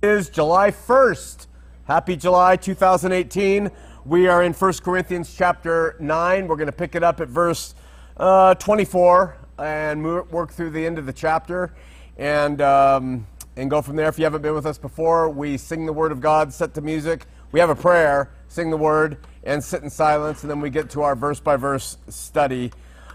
[0.00, 1.48] is July 1st.
[1.84, 3.68] Happy July 2018.
[4.04, 6.46] We are in 1 Corinthians chapter 9.
[6.46, 7.74] We're going to pick it up at verse
[8.16, 11.74] uh, 24 and work through the end of the chapter
[12.16, 14.08] and, um, and go from there.
[14.08, 16.80] If you haven't been with us before, we sing the Word of God, set to
[16.80, 17.26] music.
[17.50, 20.90] We have a prayer, sing the Word, and sit in silence, and then we get
[20.90, 22.70] to our verse by verse study.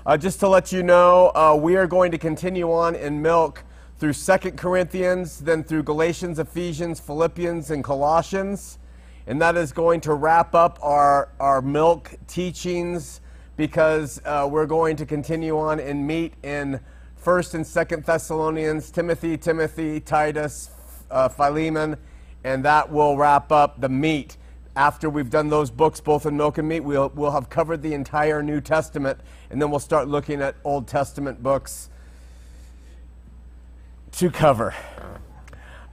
[0.06, 3.64] Uh, just to let you know, uh, we are going to continue on in milk
[4.04, 8.78] through Second Corinthians, then through Galatians, Ephesians, Philippians, and Colossians.
[9.28, 13.22] And that is going to wrap up our, our milk teachings
[13.56, 16.82] because uh, we're going to continue on and meet in
[17.16, 20.70] First and Second Thessalonians, Timothy, Timothy, Titus,
[21.10, 21.96] uh, Philemon,
[22.44, 24.36] and that will wrap up the meat.
[24.76, 27.94] After we've done those books, both in milk and meat, we'll, we'll have covered the
[27.94, 31.90] entire New Testament, and then we'll start looking at Old Testament books
[34.14, 34.76] to cover.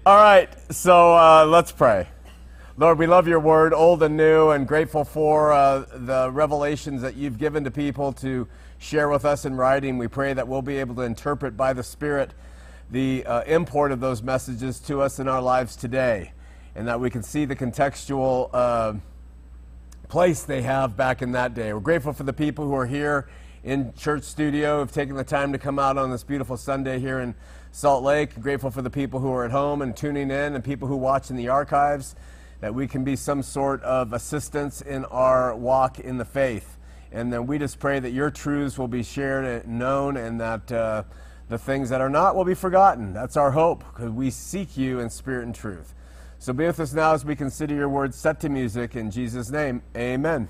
[0.05, 2.07] All right, so uh, let's pray.
[2.77, 7.17] Lord, we love your word, old and new, and grateful for uh, the revelations that
[7.17, 8.47] you've given to people to
[8.79, 9.97] share with us in writing.
[9.97, 12.33] We pray that we'll be able to interpret by the Spirit
[12.91, 16.33] the uh, import of those messages to us in our lives today,
[16.75, 18.95] and that we can see the contextual uh,
[20.09, 21.73] place they have back in that day.
[21.73, 23.29] We're grateful for the people who are here
[23.63, 27.21] in church studio, have taken the time to come out on this beautiful Sunday here
[27.21, 27.35] in
[27.73, 28.41] Salt Lake.
[28.41, 31.31] Grateful for the people who are at home and tuning in and people who watch
[31.31, 32.15] in the archives,
[32.61, 36.77] that we can be some sort of assistance in our walk in the faith.
[37.13, 40.71] And then we just pray that your truths will be shared and known and that
[40.71, 41.03] uh,
[41.49, 43.13] the things that are not will be forgotten.
[43.13, 45.95] That's our hope because we seek you in spirit and truth.
[46.39, 48.97] So be with us now as we consider your words set to music.
[48.97, 50.49] In Jesus' name, amen.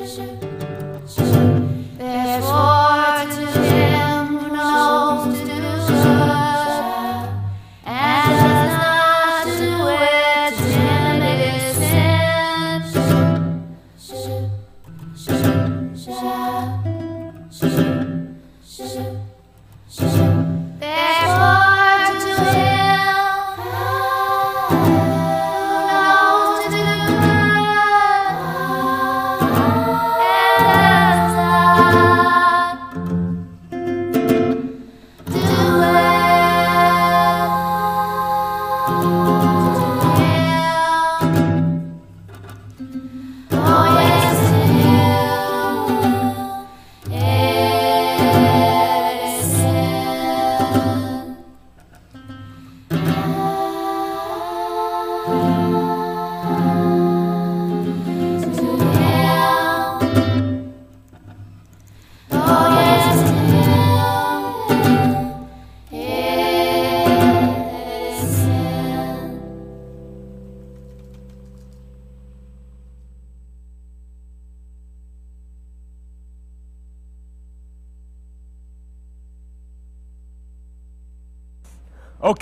[0.00, 0.29] 只是。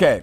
[0.00, 0.22] Okay.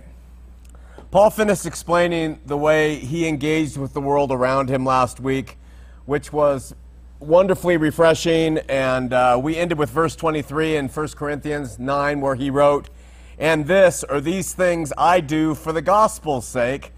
[1.12, 5.58] Paul finished explaining the way he engaged with the world around him last week,
[6.05, 6.74] which was
[7.20, 8.60] wonderfully refreshing.
[8.70, 12.89] And uh, we ended with verse 23 in 1 Corinthians 9, where he wrote,
[13.38, 16.94] And this, or these things I do for the gospel's sake,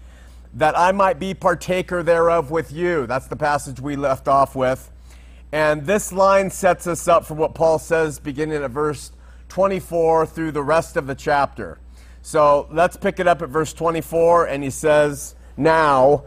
[0.54, 3.08] that I might be partaker thereof with you.
[3.08, 4.88] That's the passage we left off with.
[5.50, 9.10] And this line sets us up for what Paul says beginning at verse
[9.48, 11.80] 24 through the rest of the chapter.
[12.22, 16.24] So let's pick it up at verse 24, and he says, Now,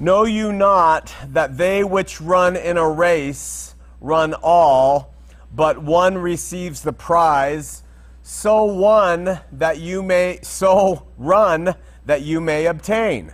[0.00, 5.14] know you not that they which run in a race run all,
[5.54, 7.82] but one receives the prize?
[8.22, 11.74] So one that you may, so run
[12.06, 13.32] that you may obtain.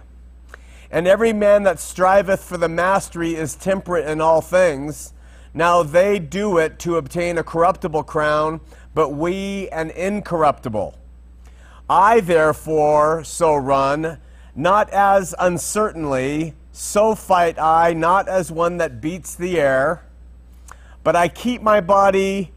[0.91, 5.13] And every man that striveth for the mastery is temperate in all things.
[5.55, 8.61] Now they do it to obtain a corruptible crown,
[8.95, 10.97] but we an incorruptible.
[11.91, 14.19] I therefore so run,
[14.55, 20.05] not as uncertainly, so fight I, not as one that beats the air,
[21.03, 22.53] but I keep my body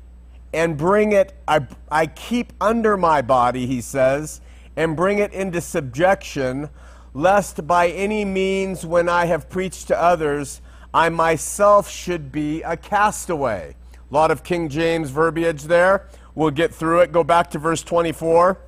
[0.54, 4.40] and bring it, I, I keep under my body, he says,
[4.76, 6.70] and bring it into subjection,
[7.16, 10.62] lest by any means, when I have preached to others,
[10.94, 13.76] I myself should be a castaway.
[14.12, 16.08] A lot of King James verbiage there.
[16.36, 17.12] We'll get through it.
[17.12, 18.60] Go back to verse 24.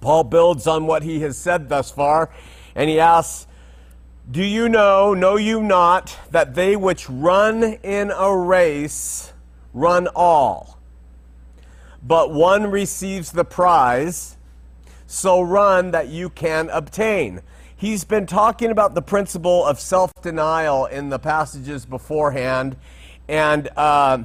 [0.00, 2.30] Paul builds on what he has said thus far,
[2.74, 3.46] and he asks,
[4.30, 9.32] Do you know, know you not, that they which run in a race
[9.72, 10.78] run all,
[12.02, 14.36] but one receives the prize?
[15.06, 17.40] So run that you can obtain.
[17.76, 22.76] He's been talking about the principle of self denial in the passages beforehand,
[23.26, 24.24] and uh,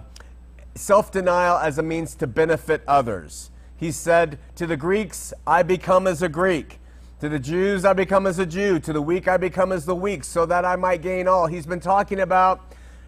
[0.75, 3.50] self denial as a means to benefit others.
[3.77, 6.79] He said, To the Greeks, I become as a Greek.
[7.22, 8.79] To the Jews, I become as a Jew.
[8.79, 11.48] To the weak, I become as the weak, so that I might gain all.
[11.48, 12.62] He's been talking about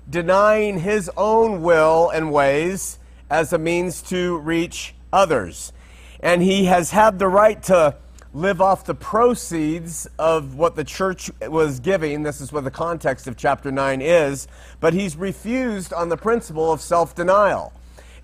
[0.10, 5.74] denying his own will and ways as a means to reach others.
[6.22, 7.96] And he has had the right to
[8.34, 12.24] live off the proceeds of what the church was giving.
[12.24, 14.48] This is what the context of chapter 9 is.
[14.80, 17.74] But he's refused on the principle of self denial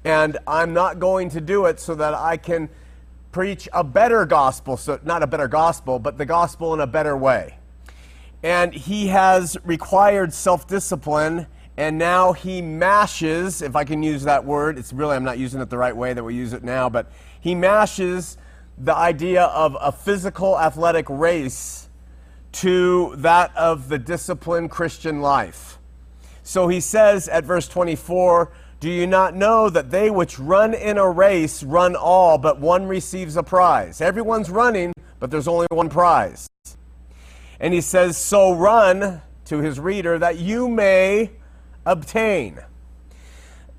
[0.03, 2.69] and I'm not going to do it so that I can
[3.31, 7.17] preach a better gospel, so not a better gospel, but the gospel in a better
[7.17, 7.57] way.
[8.43, 14.45] And he has required self discipline, and now he mashes, if I can use that
[14.45, 16.89] word, it's really, I'm not using it the right way that we use it now,
[16.89, 18.37] but he mashes
[18.77, 21.89] the idea of a physical athletic race
[22.51, 25.79] to that of the disciplined Christian life.
[26.43, 28.51] So he says at verse 24,
[28.83, 32.85] do you not know that they which run in a race run all, but one
[32.85, 34.01] receives a prize?
[34.01, 36.49] Everyone's running, but there's only one prize.
[37.61, 41.31] And he says, So run to his reader that you may
[41.85, 42.59] obtain.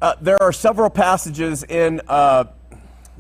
[0.01, 2.45] Uh, there are several passages in uh,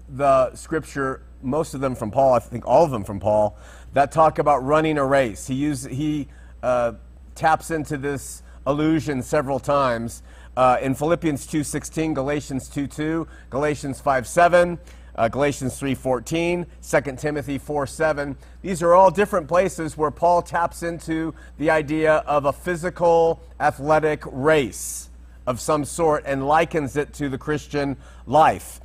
[0.09, 3.59] the scripture, most of them from Paul, I think all of them from Paul,
[3.93, 5.47] that talk about running a race.
[5.47, 6.29] He, use, he
[6.63, 6.93] uh,
[7.35, 10.23] taps into this allusion several times
[10.57, 14.79] uh, in Philippians 2.16, Galatians 2.2, Galatians 5.7,
[15.17, 16.67] uh, Galatians 3.14,
[17.05, 18.37] 2 Timothy 4.7.
[18.63, 24.23] These are all different places where Paul taps into the idea of a physical athletic
[24.27, 25.11] race
[25.47, 27.97] of some sort and likens it to the Christian
[28.27, 28.81] life.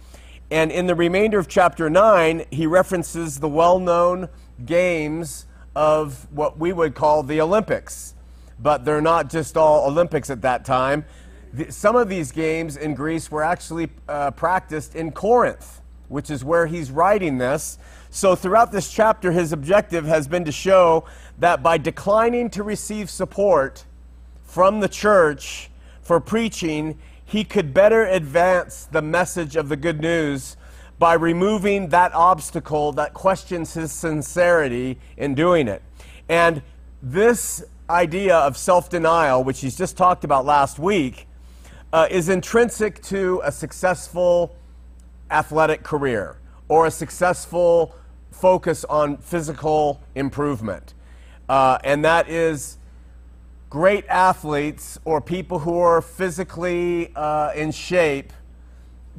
[0.52, 4.30] And in the remainder of chapter 9, he references the well known
[4.66, 5.46] games
[5.76, 8.16] of what we would call the Olympics.
[8.60, 11.06] But they're not just all Olympics at that time.
[11.70, 16.68] Some of these games in Greece were actually uh, practiced in Corinth, which is where
[16.68, 17.78] he's writing this.
[18.12, 21.06] So, throughout this chapter, his objective has been to show
[21.40, 23.86] that by declining to receive support
[24.44, 25.70] from the church
[26.02, 30.58] for preaching, he could better advance the message of the good news
[30.98, 35.82] by removing that obstacle that questions his sincerity in doing it.
[36.28, 36.62] And
[37.02, 41.28] this idea of self denial, which he's just talked about last week,
[41.92, 44.56] uh, is intrinsic to a successful
[45.32, 47.96] athletic career or a successful
[48.32, 50.94] focus on physical improvement.
[51.48, 52.78] Uh, and that is
[53.70, 58.32] great athletes or people who are physically uh, in shape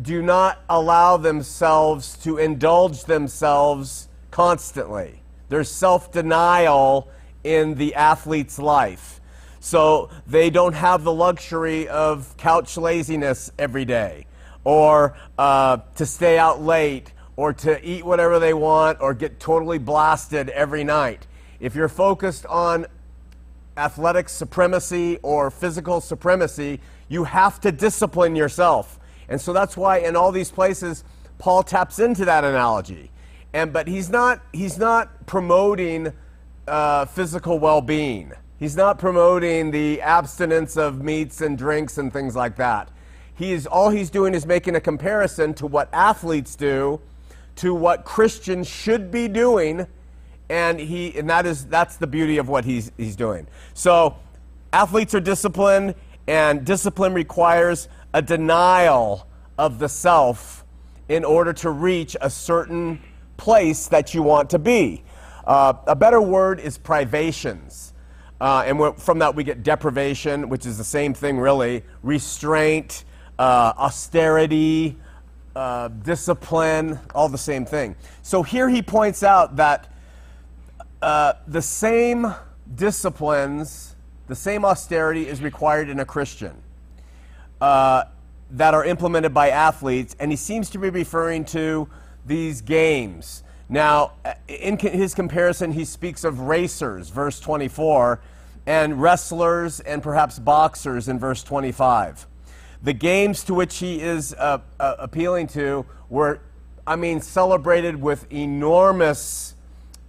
[0.00, 5.20] do not allow themselves to indulge themselves constantly.
[5.48, 7.08] There's self denial
[7.42, 9.19] in the athlete's life.
[9.60, 14.26] So they don't have the luxury of couch laziness every day,
[14.64, 19.78] or uh, to stay out late, or to eat whatever they want, or get totally
[19.78, 21.26] blasted every night.
[21.60, 22.86] If you're focused on
[23.76, 28.98] athletic supremacy or physical supremacy, you have to discipline yourself.
[29.28, 31.04] And so that's why in all these places,
[31.38, 33.10] Paul taps into that analogy.
[33.52, 36.12] And, but he's not, he's not promoting
[36.66, 38.32] uh, physical well being.
[38.60, 42.90] He's not promoting the abstinence of meats and drinks and things like that.
[43.34, 47.00] He's, all he's doing is making a comparison to what athletes do,
[47.56, 49.88] to what Christians should be doing
[50.50, 53.46] and he and that is that's the beauty of what he's he's doing.
[53.72, 54.16] So
[54.72, 55.94] athletes are disciplined,
[56.26, 59.26] and discipline requires a denial
[59.56, 60.64] of the self
[61.08, 63.00] in order to reach a certain
[63.36, 65.04] place that you want to be.
[65.46, 67.89] Uh, a better word is privations.
[68.40, 73.04] Uh, and from that, we get deprivation, which is the same thing, really restraint,
[73.38, 74.96] uh, austerity,
[75.54, 77.94] uh, discipline, all the same thing.
[78.22, 79.92] So here he points out that
[81.02, 82.34] uh, the same
[82.74, 83.96] disciplines,
[84.28, 86.54] the same austerity is required in a Christian
[87.60, 88.04] uh,
[88.52, 91.88] that are implemented by athletes, and he seems to be referring to
[92.26, 93.42] these games.
[93.70, 98.20] Now, uh, in his comparison, he speaks of racers, verse 24,
[98.66, 102.26] and wrestlers and perhaps boxers in verse 25.
[102.82, 106.40] The games to which he is uh, uh, appealing to were,
[106.84, 109.54] I mean, celebrated with enormous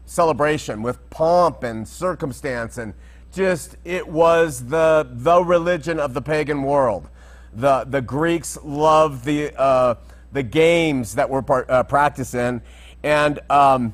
[0.07, 2.93] celebration with pomp and circumstance and
[3.31, 7.07] just it was the the religion of the pagan world.
[7.53, 9.95] The the Greeks loved the uh,
[10.33, 12.61] the games that were part, uh, practiced in,
[13.03, 13.93] and um,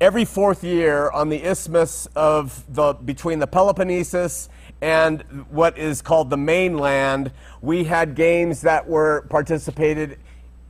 [0.00, 4.48] every fourth year on the isthmus of the between the Peloponnesus
[4.80, 10.18] and what is called the mainland, we had games that were participated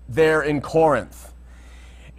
[0.09, 1.33] there in Corinth.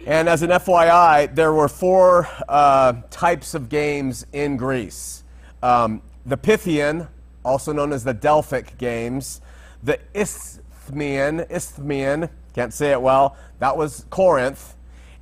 [0.06, 5.24] And as an FYI, there were four uh, types of games in Greece
[5.62, 7.08] um, the Pythian,
[7.44, 9.40] also known as the Delphic games,
[9.82, 14.74] the Isthmian, Isthmian, can't say it well, that was Corinth,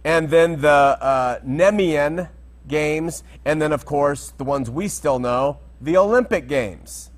[0.05, 2.29] and then the uh, Nemean
[2.67, 7.11] games, and then, of course, the ones we still know, the Olympic games.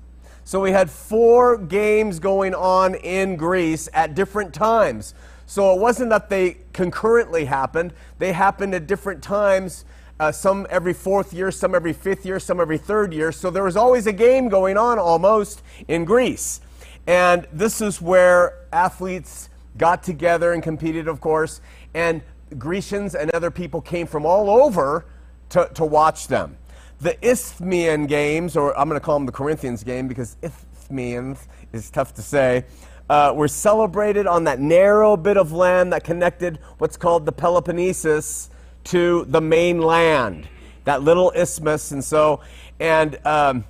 [0.43, 5.13] So we had four games going on in Greece at different times.
[5.45, 9.85] So it wasn't that they concurrently happened, they happened at different times.
[10.19, 13.31] Uh, some every fourth year, some every fifth year, some every third year.
[13.31, 16.61] So there was always a game going on almost in Greece.
[17.07, 21.59] And this is where athletes got together and competed, of course.
[21.95, 22.21] And
[22.57, 25.05] Grecians and other people came from all over
[25.49, 26.57] to, to watch them.
[26.99, 31.89] The Isthmian games, or I'm going to call them the Corinthians game because Isthmians is
[31.89, 32.65] tough to say
[33.11, 38.49] uh, were celebrated on that narrow bit of land that connected what's called the Peloponnesus
[38.85, 40.47] to the mainland,
[40.85, 41.91] that little isthmus.
[41.91, 42.39] And so,
[42.79, 43.65] and um,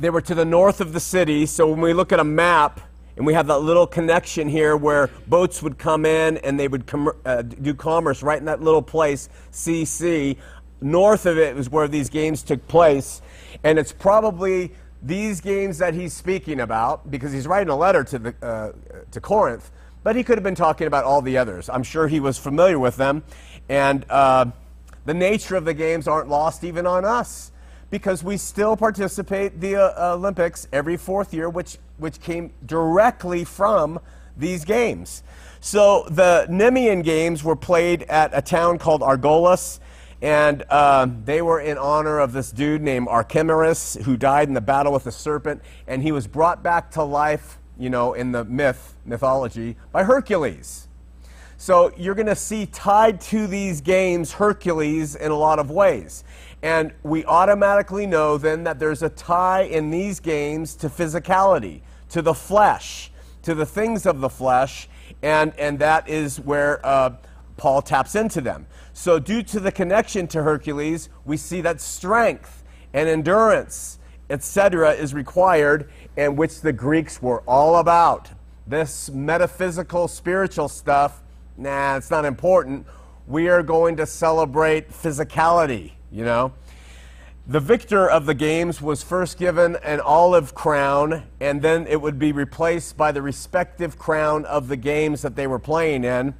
[0.00, 1.46] they were to the north of the city.
[1.46, 2.80] So when we look at a map,
[3.20, 6.86] and we have that little connection here where boats would come in and they would
[6.86, 10.38] com- uh, do commerce right in that little place, CC.
[10.80, 13.20] north of it was where these games took place.
[13.62, 18.18] And it's probably these games that he's speaking about because he's writing a letter to,
[18.18, 18.72] the, uh,
[19.10, 19.70] to Corinth,
[20.02, 21.68] but he could have been talking about all the others.
[21.68, 23.22] I'm sure he was familiar with them.
[23.68, 24.46] And uh,
[25.04, 27.49] the nature of the games aren't lost even on us
[27.90, 34.00] because we still participate the uh, Olympics every fourth year, which, which came directly from
[34.36, 35.22] these games.
[35.60, 39.80] So the Nemean games were played at a town called Argolis,
[40.22, 44.60] and uh, they were in honor of this dude named Archimedes who died in the
[44.60, 48.44] battle with the serpent, and he was brought back to life, you know, in the
[48.44, 50.88] myth, mythology, by Hercules.
[51.56, 56.24] So you're going to see tied to these games Hercules in a lot of ways.
[56.62, 62.20] And we automatically know then that there's a tie in these games to physicality, to
[62.20, 63.10] the flesh,
[63.42, 64.88] to the things of the flesh,
[65.22, 67.14] and, and that is where uh,
[67.56, 68.66] Paul taps into them.
[68.92, 75.14] So, due to the connection to Hercules, we see that strength and endurance, etc., is
[75.14, 78.30] required, and which the Greeks were all about.
[78.66, 81.22] This metaphysical, spiritual stuff,
[81.56, 82.86] nah, it's not important.
[83.26, 86.52] We are going to celebrate physicality you know?
[87.46, 92.18] The victor of the games was first given an olive crown, and then it would
[92.18, 96.34] be replaced by the respective crown of the games that they were playing in.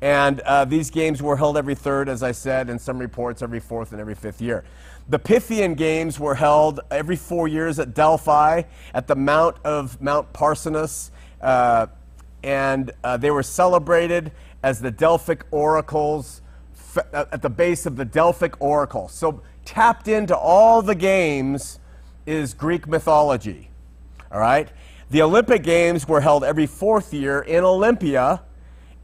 [0.00, 3.60] And uh, these games were held every third, as I said, and some reports every
[3.60, 4.64] fourth and every fifth year.
[5.08, 8.62] The Pythian Games were held every four years at Delphi,
[8.94, 11.86] at the Mount of Mount Parnassus, uh,
[12.44, 14.32] and uh, they were celebrated
[14.62, 16.41] as the Delphic oracles
[17.12, 19.08] at the base of the Delphic Oracle.
[19.08, 21.78] So, tapped into all the games
[22.26, 23.70] is Greek mythology.
[24.30, 24.68] All right?
[25.10, 28.42] The Olympic Games were held every fourth year in Olympia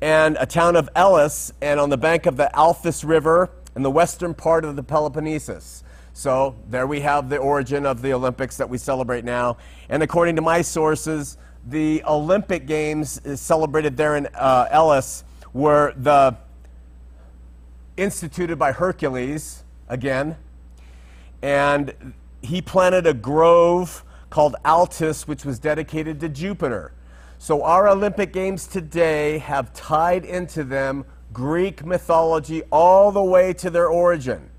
[0.01, 3.91] and a town of Elis and on the bank of the Alpheus River in the
[3.91, 5.83] western part of the Peloponnesus.
[6.15, 9.59] So, there we have the origin of the Olympics that we celebrate now.
[9.89, 15.93] And according to my sources, the Olympic Games is celebrated there in uh, Elis were
[15.97, 16.37] the
[17.99, 20.37] instituted by Hercules again.
[21.43, 26.93] And he planted a grove called Altis, which was dedicated to Jupiter.
[27.39, 33.71] So our Olympic Games today have tied into them Greek mythology all the way to
[33.71, 34.51] their origin.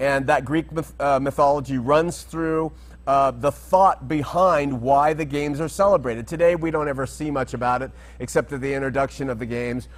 [0.00, 2.72] And that Greek myth- uh, mythology runs through
[3.06, 6.26] uh, the thought behind why the games are celebrated.
[6.26, 9.88] Today, we don't ever see much about it except at the introduction of the games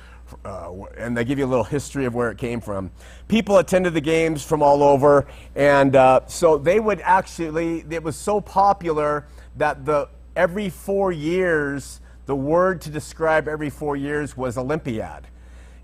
[0.45, 2.91] uh, and they give you a little history of where it came from.
[3.29, 8.17] People attended the games from all over, and uh, so they would actually, it was
[8.17, 14.59] so popular that the every four years, the word to describe every four years was
[14.59, 15.27] Olympiad.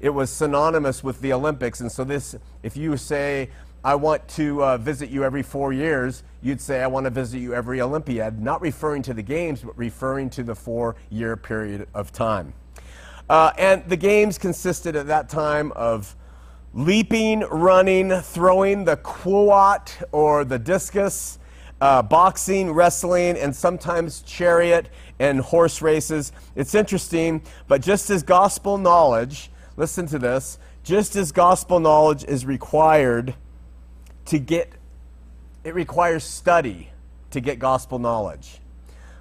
[0.01, 3.51] It was synonymous with the Olympics, and so this, if you say,
[3.85, 7.39] I want to uh, visit you every four years, you'd say, I want to visit
[7.39, 11.89] you every Olympiad, not referring to the games, but referring to the four year period
[11.93, 12.53] of time.
[13.33, 16.14] Uh, and the games consisted at that time of
[16.75, 21.38] leaping, running, throwing the quoit or the discus,
[21.81, 26.31] uh, boxing, wrestling, and sometimes chariot and horse races.
[26.55, 32.45] It's interesting, but just as gospel knowledge, listen to this, just as gospel knowledge is
[32.45, 33.35] required
[34.27, 34.75] to get,
[35.64, 36.90] it requires study
[37.31, 38.61] to get gospel knowledge.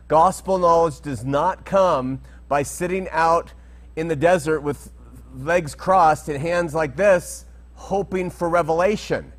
[0.09, 2.19] Gospel knowledge does not come
[2.49, 3.53] by sitting out
[4.01, 4.91] in the desert with
[5.37, 9.31] legs crossed and hands like this, hoping for revelation.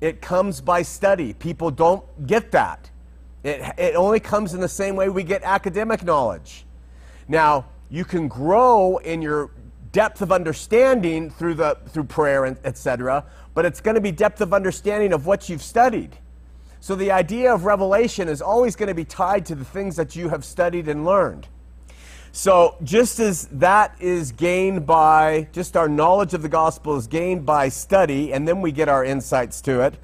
[0.00, 1.34] It comes by study.
[1.34, 2.90] People don't get that.
[3.44, 6.64] It, it only comes in the same way we get academic knowledge.
[7.28, 9.50] Now, you can grow in your
[9.92, 14.40] depth of understanding through, the, through prayer, and etc., but it's going to be depth
[14.40, 16.16] of understanding of what you've studied.
[16.80, 20.16] So the idea of revelation is always going to be tied to the things that
[20.16, 21.46] you have studied and learned.
[22.32, 27.46] So, just as that is gained by, just our knowledge of the gospel is gained
[27.46, 29.94] by study, and then we get our insights to it,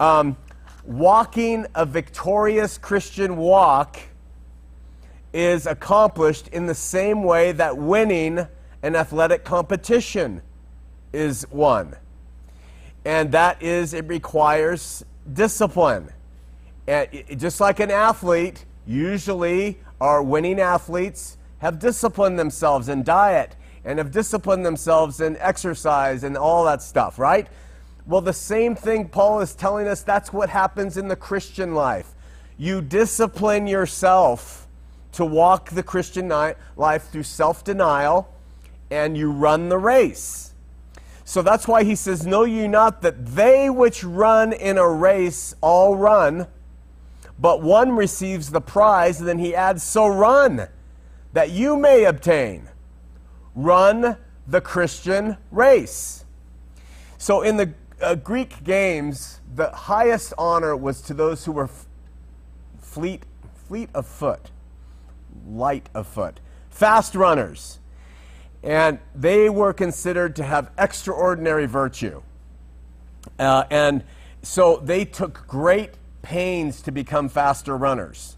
[0.00, 0.36] um,
[0.84, 3.98] walking a victorious Christian walk
[5.32, 8.46] is accomplished in the same way that winning
[8.82, 10.42] an athletic competition
[11.12, 11.94] is won.
[13.04, 16.10] And that is, it requires discipline.
[16.86, 23.98] And just like an athlete, usually our winning athletes have disciplined themselves in diet and
[23.98, 27.48] have disciplined themselves in exercise and all that stuff, right?
[28.06, 32.14] Well, the same thing Paul is telling us that's what happens in the Christian life.
[32.56, 34.66] You discipline yourself
[35.12, 36.28] to walk the Christian
[36.76, 38.32] life through self denial
[38.90, 40.54] and you run the race.
[41.24, 45.54] So that's why he says, Know you not that they which run in a race
[45.60, 46.46] all run,
[47.38, 49.18] but one receives the prize?
[49.20, 50.68] And then he adds, So run,
[51.38, 52.68] that you may obtain.
[53.54, 54.16] Run
[54.48, 56.24] the Christian race.
[57.16, 57.72] So in the
[58.02, 61.86] uh, Greek games, the highest honor was to those who were f-
[62.80, 63.22] fleet,
[63.68, 64.50] fleet of foot,
[65.48, 67.78] light of foot, fast runners
[68.64, 72.20] and they were considered to have extraordinary virtue.
[73.38, 74.02] Uh, and
[74.42, 78.37] so they took great pains to become faster runners.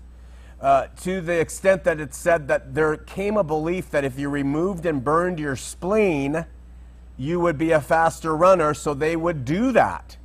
[0.61, 4.29] Uh, to the extent that it said that there came a belief that if you
[4.29, 6.45] removed and burned your spleen,
[7.17, 10.19] you would be a faster runner, so they would do that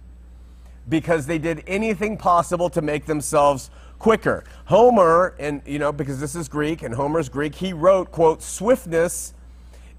[0.90, 4.44] because they did anything possible to make themselves quicker.
[4.66, 9.34] Homer, and you know, because this is Greek and Homer's Greek, he wrote, quote, swiftness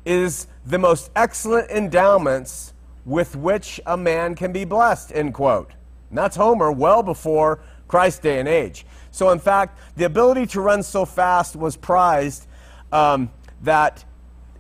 [0.05, 2.75] is the most excellent endowments
[3.07, 5.73] with which a man can be blessed, end quote.
[6.11, 8.87] And that's Homer well before Christ's day and age.
[9.11, 12.47] So, in fact, the ability to run so fast was prized
[12.93, 13.31] um,
[13.63, 14.05] that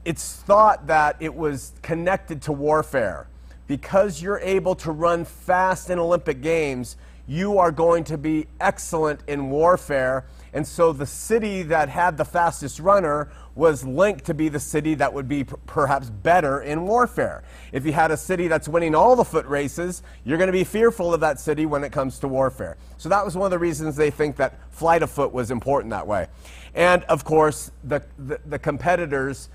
[0.04, 3.28] it's thought that it was connected to warfare.
[3.66, 9.20] Because you're able to run fast in Olympic Games, you are going to be excellent
[9.26, 10.24] in warfare.
[10.52, 14.94] And so the city that had the fastest runner was linked to be the city
[14.94, 17.42] that would be perhaps better in warfare.
[17.72, 20.62] If you had a city that's winning all the foot races, you're going to be
[20.62, 22.76] fearful of that city when it comes to warfare.
[22.98, 25.90] So that was one of the reasons they think that flight of foot was important
[25.90, 26.28] that way.
[26.74, 29.48] And of course, the, the, the competitors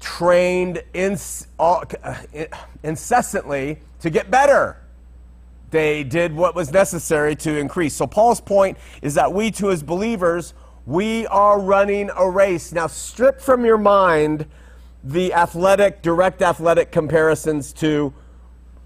[0.00, 0.82] trained
[1.58, 2.16] all, uh,
[2.82, 4.78] incessantly to get better
[5.70, 7.94] they did what was necessary to increase.
[7.94, 10.54] So Paul's point is that we too as believers,
[10.86, 12.72] we are running a race.
[12.72, 14.46] Now strip from your mind
[15.02, 18.12] the athletic, direct athletic comparisons to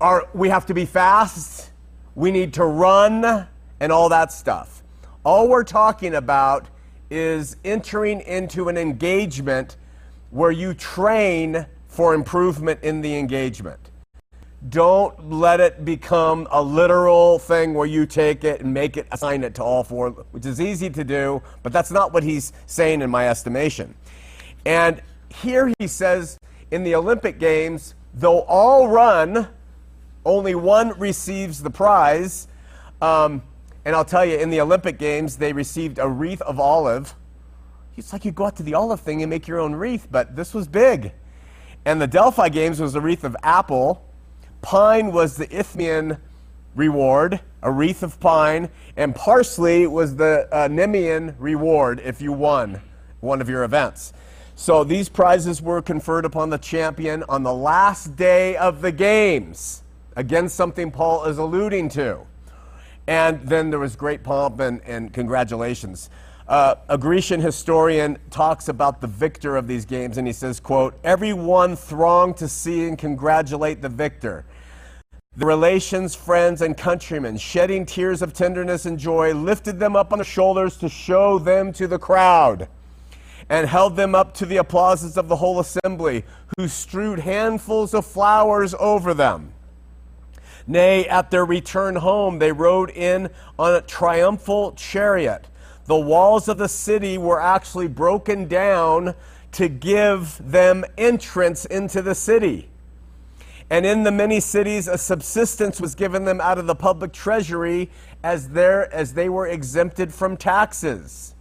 [0.00, 1.70] are we have to be fast,
[2.14, 3.46] we need to run,
[3.80, 4.82] and all that stuff.
[5.24, 6.66] All we're talking about
[7.10, 9.76] is entering into an engagement
[10.30, 13.79] where you train for improvement in the engagement.
[14.68, 19.42] Don't let it become a literal thing where you take it and make it assign
[19.42, 23.00] it to all four, which is easy to do, but that's not what he's saying
[23.00, 23.94] in my estimation.
[24.66, 26.38] And here he says
[26.70, 29.48] in the Olympic Games, though all run,
[30.26, 32.46] only one receives the prize.
[33.00, 33.42] Um,
[33.84, 37.14] and I'll tell you, in the Olympic Games, they received a wreath of olive.
[37.96, 40.36] It's like you go out to the olive thing and make your own wreath, but
[40.36, 41.12] this was big.
[41.84, 44.06] And the Delphi Games was a wreath of apple.
[44.62, 46.18] Pine was the Ithmian
[46.74, 52.80] reward, a wreath of pine, and parsley was the uh, Nemean reward if you won
[53.20, 54.12] one of your events.
[54.54, 59.82] So these prizes were conferred upon the champion on the last day of the games.
[60.16, 62.26] Again, something Paul is alluding to.
[63.06, 66.10] And then there was great pomp and, and congratulations.
[66.50, 70.98] Uh, a Grecian historian talks about the victor of these games, and he says, quote,
[71.04, 74.44] Everyone thronged to see and congratulate the victor.
[75.36, 80.18] The relations, friends, and countrymen, shedding tears of tenderness and joy, lifted them up on
[80.18, 82.68] the shoulders to show them to the crowd,
[83.48, 86.24] and held them up to the applauses of the whole assembly,
[86.58, 89.52] who strewed handfuls of flowers over them.
[90.66, 95.46] Nay, at their return home, they rode in on a triumphal chariot
[95.90, 99.12] the walls of the city were actually broken down
[99.50, 102.68] to give them entrance into the city.
[103.68, 107.90] And in the many cities, a subsistence was given them out of the public treasury
[108.22, 111.34] as, as they were exempted from taxes.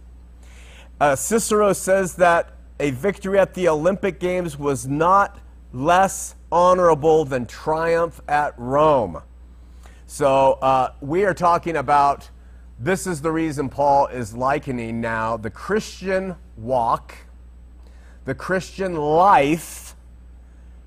[1.00, 5.38] Uh, Cicero says that a victory at the Olympic Games was not
[5.72, 9.22] less honorable than triumph at Rome.
[10.08, 12.30] So uh, we are talking about
[12.82, 17.14] this is the reason Paul is likening now the Christian walk,
[18.24, 19.94] the Christian life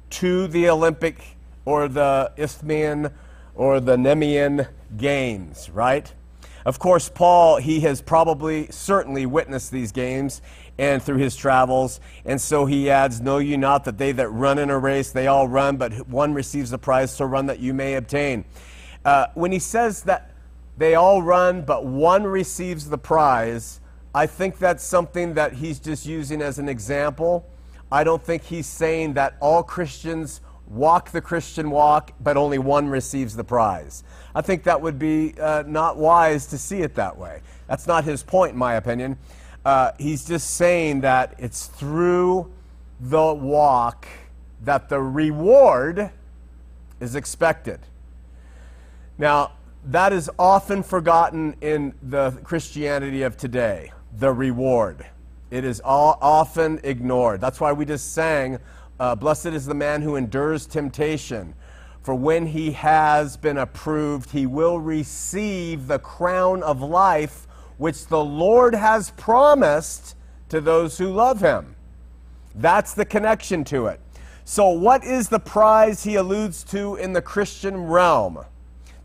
[0.10, 3.12] to the Olympic or the Isthmian
[3.54, 6.12] or the Nemean games, right?
[6.66, 10.42] Of course, Paul, he has probably certainly witnessed these games
[10.80, 12.00] and through his travels.
[12.26, 15.28] And so he adds, Know you not that they that run in a race, they
[15.28, 18.46] all run, but one receives the prize, so run that you may obtain.
[19.06, 20.33] Uh, when he says that
[20.78, 23.80] they all run, but one receives the prize.
[24.16, 27.48] I think that's something that he's just using as an example.
[27.92, 32.88] I don't think he's saying that all Christians walk the Christian walk, but only one
[32.88, 34.04] receives the prize.
[34.34, 37.42] I think that would be uh, not wise to see it that way.
[37.68, 39.18] That's not his point, in my opinion.
[39.64, 42.52] Uh, he's just saying that it's through
[43.00, 44.08] the walk
[44.64, 46.10] that the reward
[47.00, 47.80] is expected.
[49.18, 49.52] Now,
[49.86, 55.06] that is often forgotten in the Christianity of today the reward.
[55.52, 57.42] It is all often ignored.
[57.42, 58.60] That's why we just sang,
[59.00, 61.54] uh, Blessed is the man who endures temptation.
[62.02, 68.24] For when he has been approved, he will receive the crown of life which the
[68.24, 70.16] Lord has promised
[70.50, 71.76] to those who love him.
[72.56, 74.00] That's the connection to it.
[74.46, 78.46] So, what is the prize he alludes to in the Christian realm?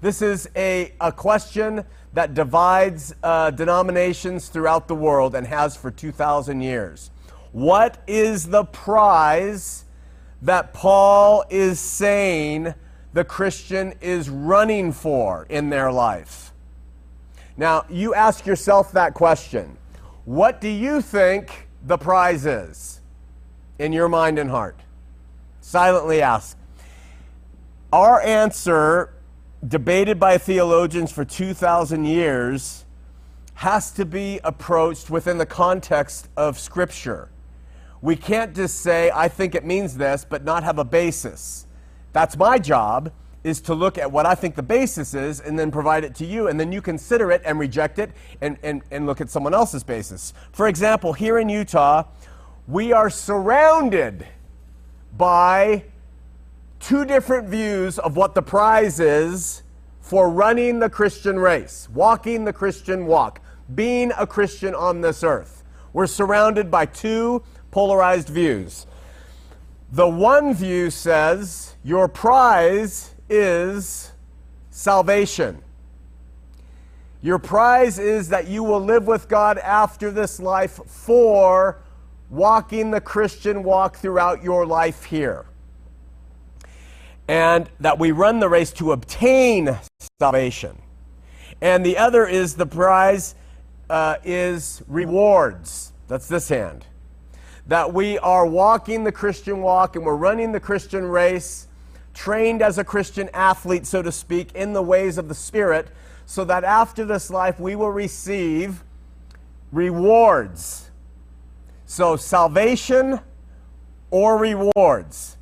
[0.01, 1.85] This is a, a question
[2.15, 7.11] that divides uh, denominations throughout the world and has for 2,000 years.
[7.51, 9.85] What is the prize
[10.43, 12.75] that Paul is saying
[13.13, 16.53] the Christian is running for in their life?
[17.57, 19.77] Now, you ask yourself that question.
[20.25, 23.01] What do you think the prize is
[23.81, 24.79] in your mind and heart?
[25.61, 26.57] Silently ask.
[27.93, 29.13] Our answer
[29.67, 32.85] debated by theologians for 2,000 years
[33.55, 37.29] has to be approached within the context of Scripture.
[38.01, 41.67] We can't just say, I think it means this, but not have a basis.
[42.13, 45.73] That's my job, is to look at what I think the basis is and then
[45.73, 49.07] provide it to you, and then you consider it and reject it and, and, and
[49.07, 50.33] look at someone else's basis.
[50.53, 52.05] For example, here in Utah,
[52.69, 54.25] we are surrounded
[55.17, 55.83] by
[56.81, 59.63] two different views of what the prize is
[60.01, 63.41] for running the Christian race, walking the Christian walk,
[63.75, 65.65] being a Christian on this earth.
[65.93, 68.87] We're surrounded by two polarized views.
[69.93, 74.13] The one view says your prize is
[74.71, 75.63] salvation.
[77.21, 81.81] Your prize is that you will live with God after this life for
[82.31, 85.47] walking the Christian walk throughout your life here
[87.29, 89.79] and that we run the race to obtain
[90.19, 90.81] salvation.
[91.61, 93.35] And the other is the prize
[93.91, 95.93] uh, is rewards.
[96.09, 96.87] That's this hand.
[97.67, 101.69] That we are walking the Christian walk and we're running the Christian race,
[102.15, 105.89] trained as a Christian athlete, so to speak, in the ways of the Spirit,
[106.25, 108.83] so that after this life we will receive
[109.71, 110.91] rewards.
[111.85, 113.21] So, salvation
[114.11, 115.38] or rewards.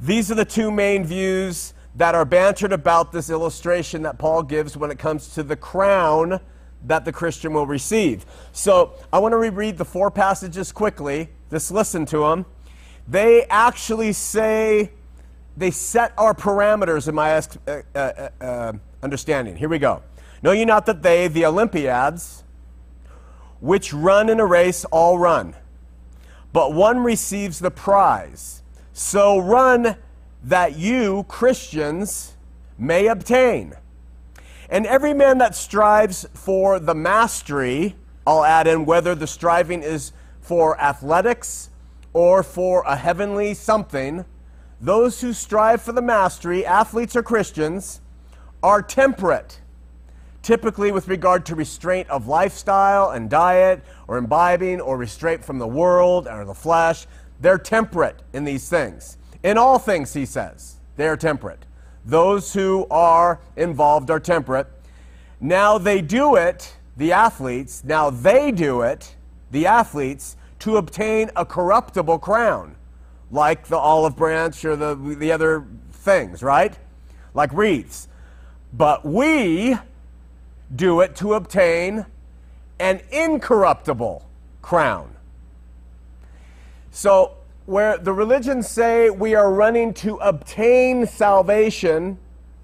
[0.00, 4.76] These are the two main views that are bantered about this illustration that Paul gives
[4.76, 6.40] when it comes to the crown
[6.86, 8.26] that the Christian will receive.
[8.52, 11.30] So I want to reread the four passages quickly.
[11.50, 12.46] Just listen to them.
[13.06, 14.90] They actually say,
[15.56, 19.56] they set our parameters in my uh, uh, uh, understanding.
[19.56, 20.02] Here we go.
[20.42, 22.42] Know ye not that they, the Olympiads,
[23.60, 25.54] which run in a race, all run,
[26.52, 28.62] but one receives the prize.
[28.96, 29.96] So run
[30.44, 32.36] that you, Christians,
[32.78, 33.74] may obtain.
[34.70, 40.12] And every man that strives for the mastery, I'll add in whether the striving is
[40.40, 41.70] for athletics
[42.12, 44.24] or for a heavenly something,
[44.80, 48.00] those who strive for the mastery, athletes or Christians,
[48.62, 49.60] are temperate,
[50.40, 55.66] typically with regard to restraint of lifestyle and diet, or imbibing, or restraint from the
[55.66, 57.08] world or the flesh.
[57.44, 59.18] They're temperate in these things.
[59.42, 61.66] In all things, he says, they are temperate.
[62.02, 64.66] Those who are involved are temperate.
[65.42, 69.14] Now they do it, the athletes, now they do it,
[69.50, 72.76] the athletes, to obtain a corruptible crown,
[73.30, 76.78] like the olive branch or the, the other things, right?
[77.34, 78.08] Like wreaths.
[78.72, 79.76] But we
[80.74, 82.06] do it to obtain
[82.78, 84.26] an incorruptible
[84.62, 85.13] crown.
[86.94, 87.32] So,
[87.66, 92.18] where the religions say we are running to obtain salvation,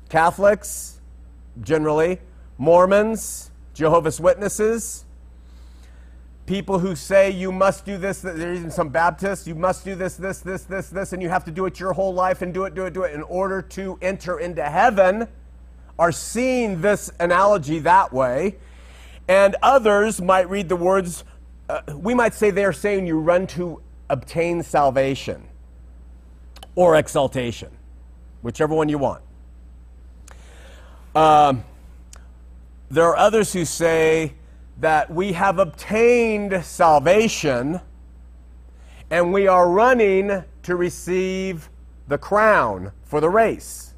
[0.08, 1.00] Catholics
[1.60, 2.20] generally,
[2.56, 5.04] Mormons, Jehovah's Witnesses,
[6.46, 10.14] people who say you must do this, there's even some Baptists, you must do this,
[10.14, 12.66] this, this, this, this, and you have to do it your whole life and do
[12.66, 15.26] it, do it, do it in order to enter into heaven,
[15.98, 18.54] are seeing this analogy that way.
[19.26, 21.24] And others might read the words,
[21.68, 25.42] uh, we might say they're saying you run to obtain salvation
[26.74, 27.70] or exaltation,
[28.42, 29.22] whichever one you want.
[31.14, 31.64] Um,
[32.90, 34.34] there are others who say
[34.78, 37.80] that we have obtained salvation
[39.10, 41.68] and we are running to receive
[42.08, 43.94] the crown for the race,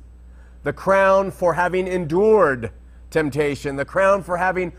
[0.62, 2.70] the crown for having endured
[3.10, 4.72] temptation, the crown for having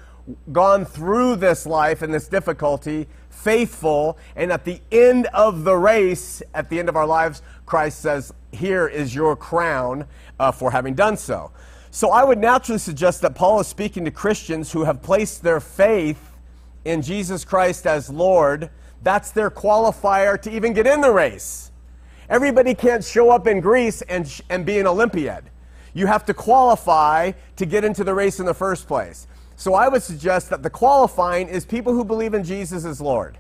[0.52, 6.42] gone through this life and this difficulty faithful, and at the end of the race,
[6.54, 10.06] at the end of our lives, Christ says, Here is your crown
[10.40, 11.52] uh, for having done so.
[11.92, 15.60] So I would naturally suggest that Paul is speaking to Christians who have placed their
[15.60, 16.32] faith
[16.86, 18.70] in Jesus Christ as Lord.
[19.04, 21.72] That's their qualifier to even get in the race.
[22.30, 25.50] Everybody can't show up in Greece and, and be an Olympiad.
[25.94, 29.28] You have to qualify to get into the race in the first place.
[29.64, 33.38] So I would suggest that the qualifying is people who believe in Jesus as Lord.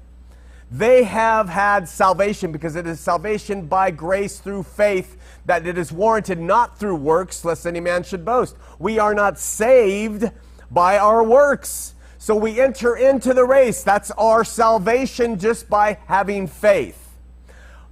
[0.71, 5.91] They have had salvation because it is salvation by grace through faith that it is
[5.91, 8.55] warranted not through works, lest any man should boast.
[8.79, 10.31] We are not saved
[10.71, 11.93] by our works.
[12.19, 13.83] So we enter into the race.
[13.83, 17.17] That's our salvation just by having faith.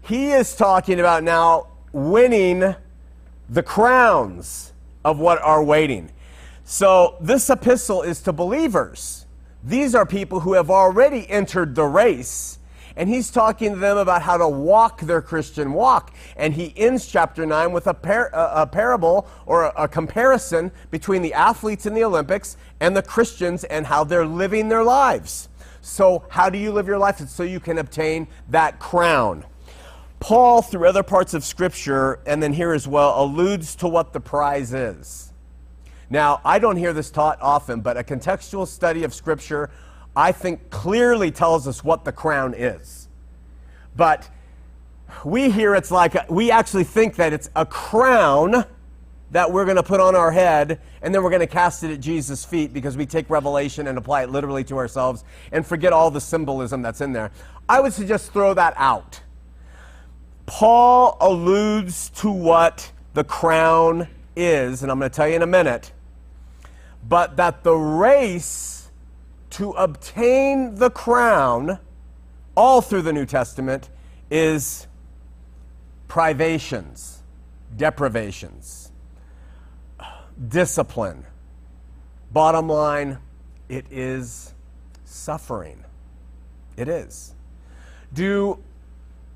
[0.03, 2.75] He is talking about now winning
[3.49, 4.71] the crowns
[5.03, 6.11] of what are waiting.
[6.71, 9.25] So this epistle is to believers.
[9.61, 12.59] These are people who have already entered the race.
[12.95, 16.13] And he's talking to them about how to walk their Christian walk.
[16.37, 21.21] And he ends chapter 9 with a, par- a parable or a, a comparison between
[21.21, 25.49] the athletes in the Olympics and the Christians and how they're living their lives.
[25.81, 27.19] So, how do you live your life?
[27.27, 29.43] So you can obtain that crown.
[30.21, 34.21] Paul, through other parts of Scripture, and then here as well, alludes to what the
[34.21, 35.30] prize is.
[36.11, 39.69] Now, I don't hear this taught often, but a contextual study of Scripture,
[40.13, 43.07] I think, clearly tells us what the crown is.
[43.95, 44.29] But
[45.23, 48.65] we hear it's like, a, we actually think that it's a crown
[49.31, 51.93] that we're going to put on our head, and then we're going to cast it
[51.93, 55.93] at Jesus' feet because we take Revelation and apply it literally to ourselves and forget
[55.93, 57.31] all the symbolism that's in there.
[57.69, 59.21] I would suggest throw that out.
[60.45, 65.47] Paul alludes to what the crown is, and I'm going to tell you in a
[65.47, 65.93] minute,
[67.07, 68.89] but that the race
[69.51, 71.79] to obtain the crown,
[72.55, 73.89] all through the New Testament,
[74.29, 74.87] is
[76.07, 77.23] privations,
[77.75, 78.91] deprivations,
[80.47, 81.25] discipline.
[82.31, 83.17] Bottom line,
[83.67, 84.53] it is
[85.03, 85.83] suffering.
[86.77, 87.33] It is.
[88.13, 88.59] Do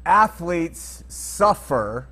[0.05, 2.07] athletes suffer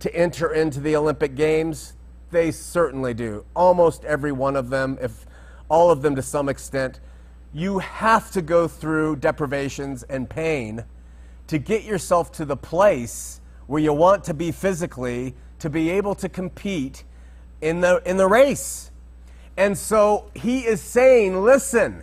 [0.00, 1.94] to enter into the Olympic Games?
[2.32, 3.44] They certainly do.
[3.54, 5.26] Almost every one of them, if
[5.68, 7.00] all of them to some extent.
[7.54, 10.84] You have to go through deprivations and pain
[11.46, 16.14] to get yourself to the place where you want to be physically to be able
[16.16, 17.04] to compete
[17.60, 18.90] in the, in the race.
[19.56, 22.02] And so he is saying, listen,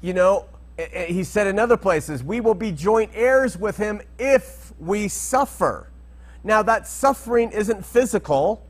[0.00, 0.46] you know,
[0.92, 5.88] he said in other places, we will be joint heirs with him if we suffer.
[6.44, 8.62] Now, that suffering isn't physical,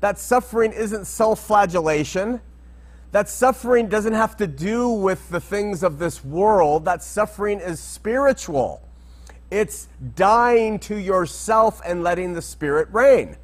[0.00, 2.40] that suffering isn't self flagellation,
[3.12, 7.80] that suffering doesn't have to do with the things of this world, that suffering is
[7.80, 8.82] spiritual.
[9.50, 13.36] It's dying to yourself and letting the Spirit reign.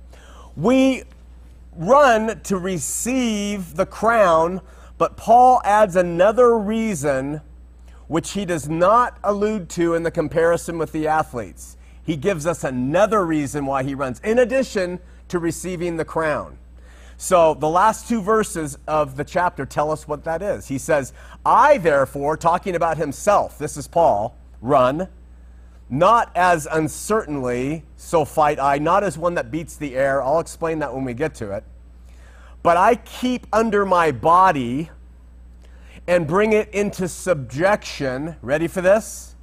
[0.57, 1.03] We
[1.75, 4.61] run to receive the crown,
[4.99, 7.41] but Paul adds another reason
[8.07, 11.77] which he does not allude to in the comparison with the athletes.
[12.05, 16.59] He gives us another reason why he runs, in addition to receiving the crown.
[17.19, 20.69] So the last two verses of the chapter tell us what that is.
[20.69, 21.13] He says,
[21.45, 25.09] I therefore, talking about himself, this is Paul, run,
[25.89, 30.23] not as uncertainly, so fight I, not as one that beats the air.
[30.23, 31.65] I'll explain that when we get to it.
[32.63, 34.91] But I keep under my body
[36.07, 38.37] and bring it into subjection.
[38.43, 39.37] Ready for this?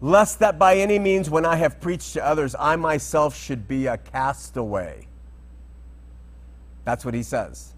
[0.00, 3.86] Lest that by any means, when I have preached to others, I myself should be
[3.86, 5.05] a castaway.
[6.86, 7.74] That's what he says.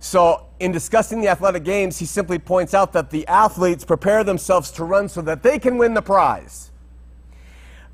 [0.00, 4.70] So, in discussing the athletic games, he simply points out that the athletes prepare themselves
[4.72, 6.70] to run so that they can win the prize.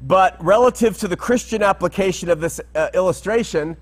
[0.00, 3.76] But relative to the Christian application of this uh, illustration,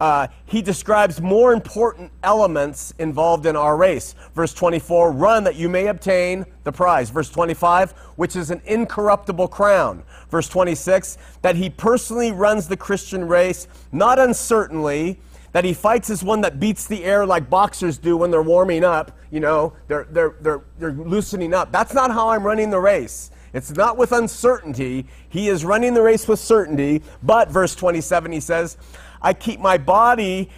[0.00, 4.14] uh, he describes more important elements involved in our race.
[4.34, 7.10] Verse 24, run that you may obtain the prize.
[7.10, 10.04] Verse 25, which is an incorruptible crown.
[10.30, 15.18] Verse 26, that he personally runs the Christian race, not uncertainly,
[15.58, 18.84] that he fights as one that beats the air like boxers do when they're warming
[18.84, 19.10] up.
[19.32, 21.72] You know, they're, they're, they're, they're loosening up.
[21.72, 23.32] That's not how I'm running the race.
[23.52, 25.06] It's not with uncertainty.
[25.28, 27.02] He is running the race with certainty.
[27.24, 28.76] But, verse 27, he says,
[29.20, 30.48] I keep my body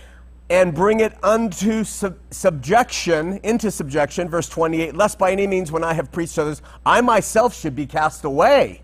[0.50, 5.82] and bring it unto sub- subjection, into subjection, verse 28, lest by any means when
[5.82, 8.82] I have preached to others, I myself should be cast away.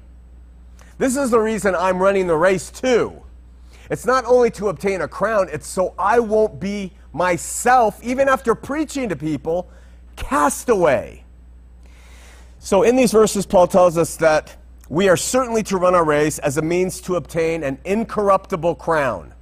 [0.97, 3.21] This is the reason I'm running the race too.
[3.91, 8.55] It's not only to obtain a crown, it's so I won't be myself, even after
[8.55, 9.69] preaching to people,
[10.17, 11.25] cast away.
[12.59, 14.57] So, in these verses, Paul tells us that
[14.89, 19.35] we are certainly to run our race as a means to obtain an incorruptible crown,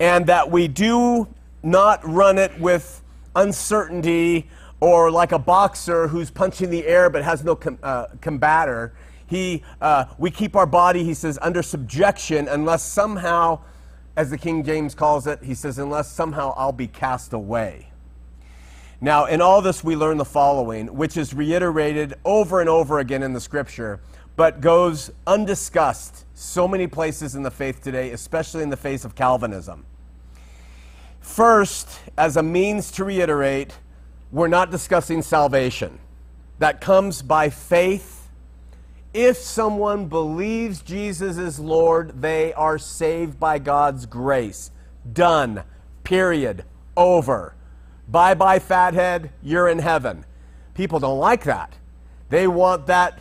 [0.00, 1.28] and that we do
[1.62, 3.02] not run it with
[3.36, 4.48] uncertainty
[4.80, 8.92] or like a boxer who's punching the air but has no com- uh, combatter.
[9.28, 13.60] He, uh, we keep our body, he says, under subjection unless somehow,
[14.16, 17.92] as the King James calls it, he says, unless somehow I'll be cast away.
[19.00, 23.22] Now, in all this, we learn the following, which is reiterated over and over again
[23.22, 24.00] in the scripture,
[24.34, 29.14] but goes undiscussed so many places in the faith today, especially in the face of
[29.14, 29.84] Calvinism.
[31.20, 33.74] First, as a means to reiterate,
[34.32, 35.98] we're not discussing salvation.
[36.58, 38.17] That comes by faith.
[39.14, 44.70] If someone believes Jesus is Lord, they are saved by God's grace.
[45.10, 45.64] Done.
[46.04, 46.64] Period.
[46.96, 47.54] Over.
[48.06, 49.30] Bye bye, fathead.
[49.42, 50.24] You're in heaven.
[50.74, 51.74] People don't like that.
[52.30, 53.18] They want that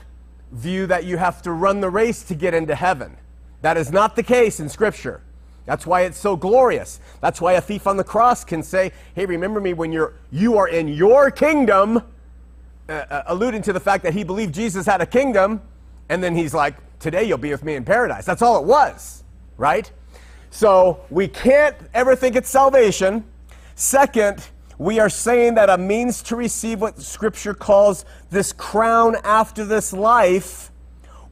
[0.52, 3.18] view that you have to run the race to get into heaven.
[3.62, 5.22] That is not the case in Scripture.
[5.66, 7.00] That's why it's so glorious.
[7.20, 10.58] That's why a thief on the cross can say, "Hey, remember me when you're you
[10.58, 12.04] are in your kingdom,"
[12.88, 15.62] uh, uh, alluding to the fact that he believed Jesus had a kingdom,
[16.10, 19.24] and then he's like, "Today you'll be with me in paradise." That's all it was,
[19.58, 19.92] right?
[20.50, 23.26] So we can't ever think it's salvation.
[23.76, 24.48] Second,
[24.78, 29.94] we are saying that a means to receive what Scripture calls this crown after this
[29.94, 30.72] life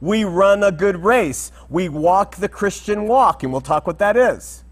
[0.00, 1.52] we run a good race.
[1.68, 4.64] We walk the Christian walk, and we'll talk what that is.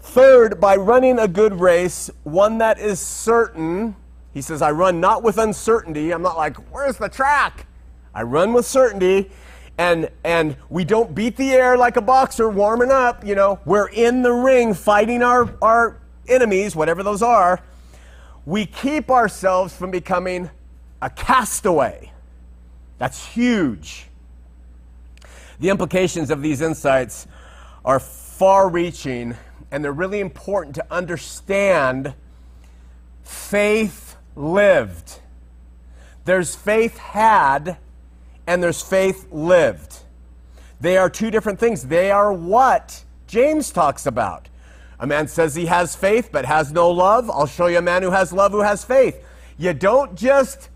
[0.00, 3.96] Third, by running a good race, one that is certain,
[4.32, 6.12] he says, I run not with uncertainty.
[6.12, 7.66] I'm not like, where's the track?
[8.14, 9.30] I run with certainty,
[9.78, 13.24] and, and we don't beat the air like a boxer warming up.
[13.24, 15.98] You know, we're in the ring fighting our, our
[16.28, 17.60] enemies, whatever those are.
[18.46, 20.50] We keep ourselves from becoming
[21.00, 22.12] a castaway.
[22.98, 24.06] That's huge.
[25.60, 27.26] The implications of these insights
[27.84, 29.36] are far reaching,
[29.70, 32.14] and they're really important to understand
[33.22, 35.20] faith lived.
[36.24, 37.78] There's faith had,
[38.50, 40.00] and there's faith lived.
[40.80, 41.84] They are two different things.
[41.84, 44.48] They are what James talks about.
[44.98, 47.30] A man says he has faith but has no love.
[47.30, 49.24] I'll show you a man who has love who has faith.
[49.56, 50.68] You don't just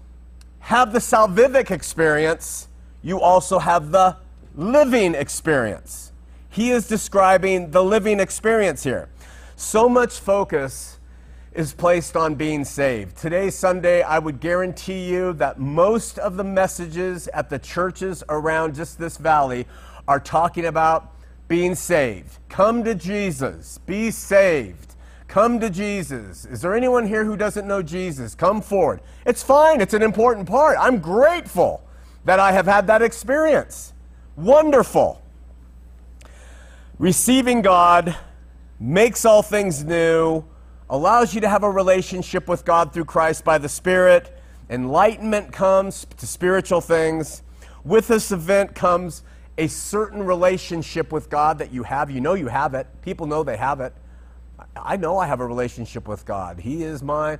[0.60, 2.68] have the salvific experience,
[3.02, 4.18] you also have the
[4.54, 6.12] living experience.
[6.50, 9.08] He is describing the living experience here.
[9.56, 11.00] So much focus
[11.54, 13.16] is placed on being saved.
[13.16, 18.74] Today, Sunday, I would guarantee you that most of the messages at the churches around
[18.74, 19.66] just this valley
[20.08, 21.12] are talking about
[21.46, 22.38] being saved.
[22.48, 24.96] Come to Jesus, be saved.
[25.28, 26.44] Come to Jesus.
[26.44, 28.34] Is there anyone here who doesn't know Jesus?
[28.34, 29.00] Come forward.
[29.24, 30.76] It's fine, it's an important part.
[30.78, 31.82] I'm grateful
[32.24, 33.92] that I have had that experience.
[34.36, 35.22] Wonderful.
[36.98, 38.16] Receiving God
[38.80, 40.44] makes all things new,
[40.90, 44.36] allows you to have a relationship with God through Christ by the Spirit.
[44.70, 47.42] Enlightenment comes to spiritual things.
[47.84, 49.22] With this event comes
[49.58, 52.10] a certain relationship with God that you have.
[52.10, 52.86] You know you have it.
[53.02, 53.92] People know they have it.
[54.76, 56.60] I know I have a relationship with God.
[56.60, 57.38] He is my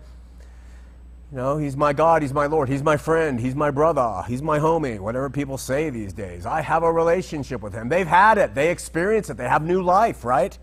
[1.34, 4.40] you know, he's my God, he's my Lord, he's my friend, he's my brother, he's
[4.40, 6.46] my homie, whatever people say these days.
[6.46, 7.88] I have a relationship with him.
[7.88, 10.56] They've had it, they experience it, they have new life, right?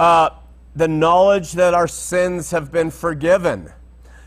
[0.00, 0.30] Uh,
[0.74, 3.72] the knowledge that our sins have been forgiven,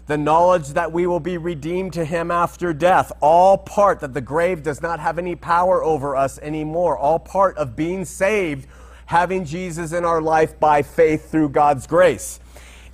[0.08, 4.22] the knowledge that we will be redeemed to him after death, all part that the
[4.22, 8.68] grave does not have any power over us anymore, all part of being saved,
[9.06, 12.40] having Jesus in our life by faith through God's grace.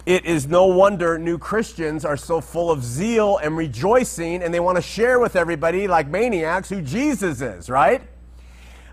[0.06, 4.60] It is no wonder new Christians are so full of zeal and rejoicing, and they
[4.60, 8.02] want to share with everybody, like maniacs, who Jesus is, right?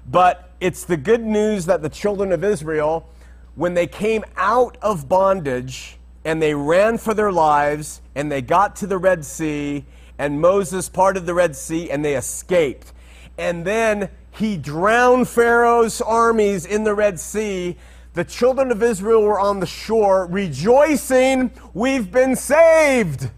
[0.09, 3.09] But it's the good news that the children of Israel,
[3.57, 8.77] when they came out of bondage and they ran for their lives and they got
[8.77, 9.85] to the Red Sea,
[10.19, 12.93] and Moses parted the Red Sea and they escaped.
[13.37, 17.77] And then he drowned Pharaoh's armies in the Red Sea
[18.17, 23.31] the children of Israel were on the shore rejoicing, We've been saved.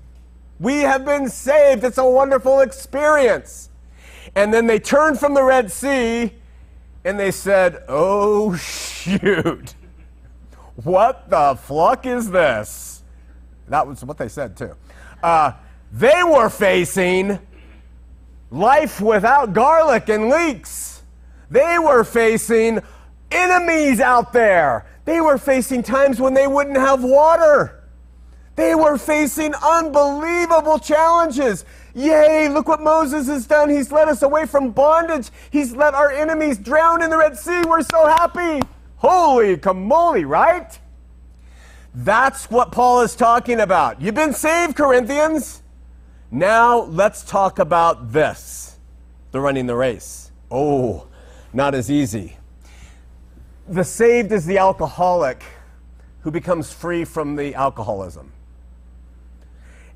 [0.61, 1.83] We have been saved.
[1.83, 3.71] It's a wonderful experience.
[4.37, 6.33] And then they turned from the Red Sea
[7.05, 9.75] and they said, Oh, shoot.
[10.85, 13.03] What the fluck is this?
[13.69, 14.77] That was what they said, too.
[15.23, 15.53] Uh,
[15.93, 17.39] they were facing
[18.51, 21.03] life without garlic and leeks.
[21.51, 22.81] They were facing
[23.31, 24.87] enemies out there.
[25.05, 27.83] They were facing times when they wouldn't have water.
[28.55, 31.65] They were facing unbelievable challenges.
[31.95, 33.69] Yay, look what Moses has done.
[33.69, 35.31] He's led us away from bondage.
[35.51, 37.63] He's let our enemies drown in the Red Sea.
[37.67, 38.61] We're so happy.
[38.99, 40.79] Holy camoli, right?
[41.95, 44.01] That's what Paul is talking about.
[44.01, 45.63] You've been saved, Corinthians.
[46.31, 48.77] Now let's talk about this
[49.31, 50.31] the running the race.
[50.51, 51.07] Oh,
[51.53, 52.37] not as easy.
[53.69, 55.43] The saved is the alcoholic
[56.21, 58.33] who becomes free from the alcoholism.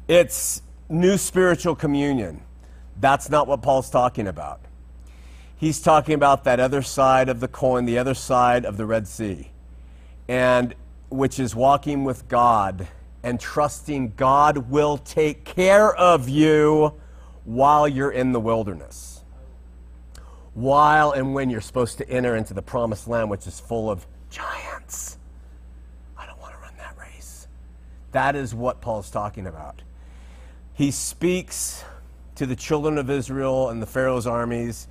[0.08, 2.42] It's new spiritual communion.
[3.00, 4.60] That's not what Paul's talking about.
[5.62, 9.06] He's talking about that other side of the coin, the other side of the Red
[9.06, 9.52] Sea,
[10.26, 10.74] and
[11.08, 12.88] which is walking with God
[13.22, 16.94] and trusting God will take care of you
[17.44, 19.22] while you're in the wilderness.
[20.54, 24.04] While and when you're supposed to enter into the promised land, which is full of
[24.30, 25.16] giants.
[26.18, 27.46] I don't want to run that race.
[28.10, 29.82] That is what Paul's talking about.
[30.74, 31.84] He speaks
[32.34, 34.88] to the children of Israel and the Pharaoh's armies.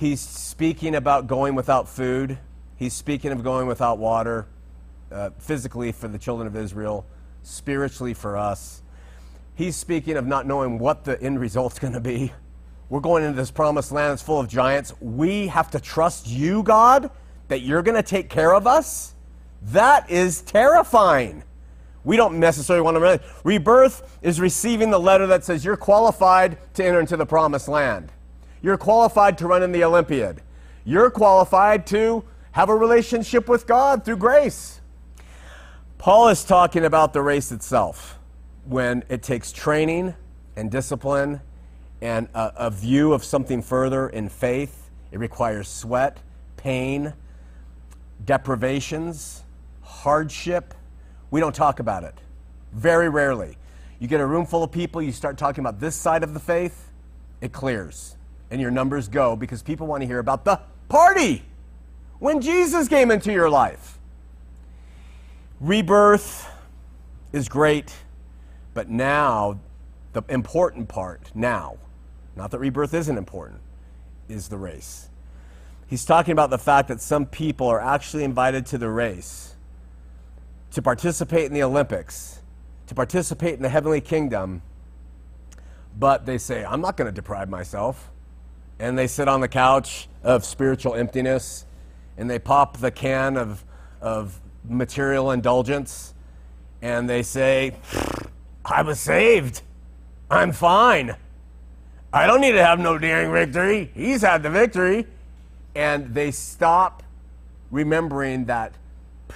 [0.00, 2.38] He's speaking about going without food.
[2.76, 4.46] He's speaking of going without water,
[5.12, 7.04] uh, physically for the children of Israel,
[7.42, 8.80] spiritually for us.
[9.54, 12.32] He's speaking of not knowing what the end result's going to be.
[12.88, 14.94] We're going into this promised land that's full of giants.
[15.02, 17.10] We have to trust you, God,
[17.48, 19.14] that you're going to take care of us.
[19.60, 21.42] That is terrifying.
[22.04, 23.20] We don't necessarily want to run.
[23.44, 28.10] Rebirth is receiving the letter that says you're qualified to enter into the promised land.
[28.62, 30.42] You're qualified to run in the Olympiad.
[30.84, 34.80] You're qualified to have a relationship with God through grace.
[35.98, 38.18] Paul is talking about the race itself
[38.64, 40.14] when it takes training
[40.56, 41.40] and discipline
[42.00, 44.90] and a, a view of something further in faith.
[45.12, 46.18] It requires sweat,
[46.56, 47.12] pain,
[48.24, 49.42] deprivations,
[49.82, 50.74] hardship
[51.30, 52.14] we don't talk about it.
[52.72, 53.56] Very rarely.
[53.98, 56.40] You get a room full of people, you start talking about this side of the
[56.40, 56.90] faith,
[57.40, 58.16] it clears.
[58.50, 61.44] And your numbers go because people want to hear about the party
[62.18, 63.98] when Jesus came into your life.
[65.60, 66.48] Rebirth
[67.32, 67.94] is great,
[68.74, 69.60] but now,
[70.12, 71.76] the important part, now,
[72.34, 73.60] not that rebirth isn't important,
[74.28, 75.08] is the race.
[75.86, 79.54] He's talking about the fact that some people are actually invited to the race
[80.70, 82.40] to participate in the Olympics,
[82.86, 84.62] to participate in the heavenly kingdom,
[85.98, 88.10] but they say, I'm not going to deprive myself.
[88.80, 91.66] And they sit on the couch of spiritual emptiness
[92.16, 93.62] and they pop the can of,
[94.00, 96.14] of material indulgence
[96.82, 97.74] and they say,
[98.64, 99.60] I was saved.
[100.30, 101.14] I'm fine.
[102.10, 103.90] I don't need to have no daring victory.
[103.94, 105.06] He's had the victory.
[105.74, 107.02] And they stop
[107.70, 108.74] remembering that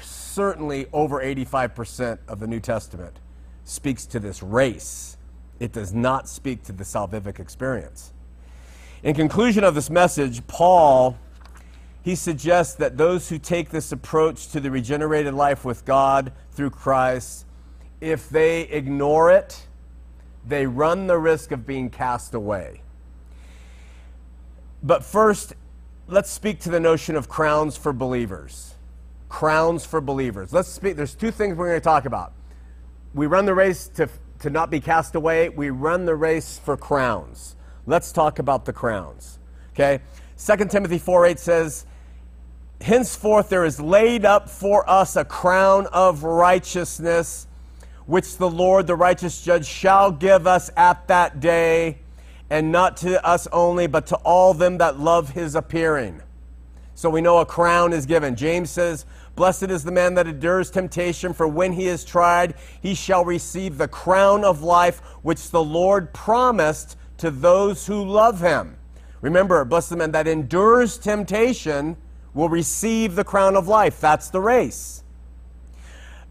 [0.01, 3.19] certainly over 85% of the New Testament
[3.65, 5.19] speaks to this race.
[5.61, 8.14] It does not speak to the salvific experience.
[9.05, 11.17] In conclusion of this message, Paul
[12.03, 16.71] he suggests that those who take this approach to the regenerated life with God through
[16.71, 17.47] Christ,
[18.01, 19.67] if they ignore it,
[20.47, 22.83] they run the risk of being cast away.
[24.83, 25.55] But first,
[26.09, 28.75] let's speak to the notion of crowns for believers
[29.31, 30.53] crowns for believers.
[30.53, 30.95] Let's speak.
[30.95, 32.33] There's two things we're going to talk about.
[33.15, 36.77] We run the race to, to not be cast away, we run the race for
[36.77, 37.57] crowns.
[37.87, 39.39] Let's talk about the crowns.
[39.73, 40.01] Okay?
[40.39, 41.87] 2 Timothy 4 8 says,
[42.81, 47.47] Henceforth there is laid up for us a crown of righteousness,
[48.07, 51.99] which the Lord, the righteous judge, shall give us at that day,
[52.51, 56.21] and not to us only, but to all them that love his appearing.
[56.95, 58.37] So we know a crown is given.
[58.37, 62.95] James says, Blessed is the man that endures temptation, for when he is tried, he
[62.95, 68.77] shall receive the crown of life which the Lord promised to those who love him.
[69.21, 71.97] Remember, blessed the man that endures temptation
[72.35, 74.01] will receive the crown of life.
[74.01, 75.03] That's the race.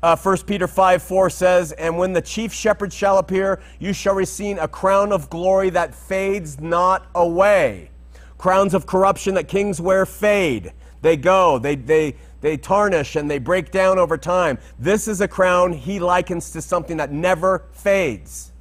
[0.04, 4.14] Uh, 1 Peter 5 4 says, And when the chief shepherd shall appear, you shall
[4.14, 7.90] receive a crown of glory that fades not away.
[8.38, 10.74] Crowns of corruption that kings wear fade.
[11.02, 14.58] They go, they, they, they tarnish and they break down over time.
[14.78, 18.53] This is a crown he likens to something that never fades.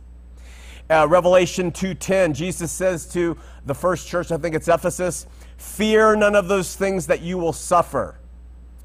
[0.91, 5.27] Uh, Revelation 2:10, Jesus says to the first church, I think it's Ephesus,
[5.57, 8.19] fear none of those things that you will suffer.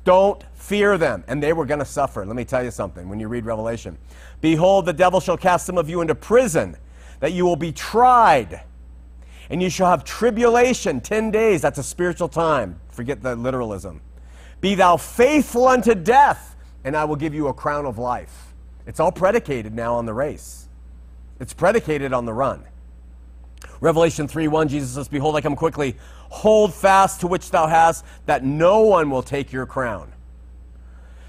[0.03, 1.23] Don't fear them.
[1.27, 2.25] And they were going to suffer.
[2.25, 3.97] Let me tell you something when you read Revelation.
[4.39, 6.77] Behold, the devil shall cast some of you into prison,
[7.19, 8.61] that you will be tried.
[9.49, 11.61] And you shall have tribulation 10 days.
[11.61, 12.79] That's a spiritual time.
[12.89, 14.01] Forget the literalism.
[14.61, 18.53] Be thou faithful unto death, and I will give you a crown of life.
[18.85, 20.66] It's all predicated now on the race.
[21.39, 22.63] It's predicated on the run.
[23.79, 25.95] Revelation 3 1, Jesus says, Behold, I come quickly.
[26.29, 30.13] Hold fast to which thou hast, that no one will take your crown.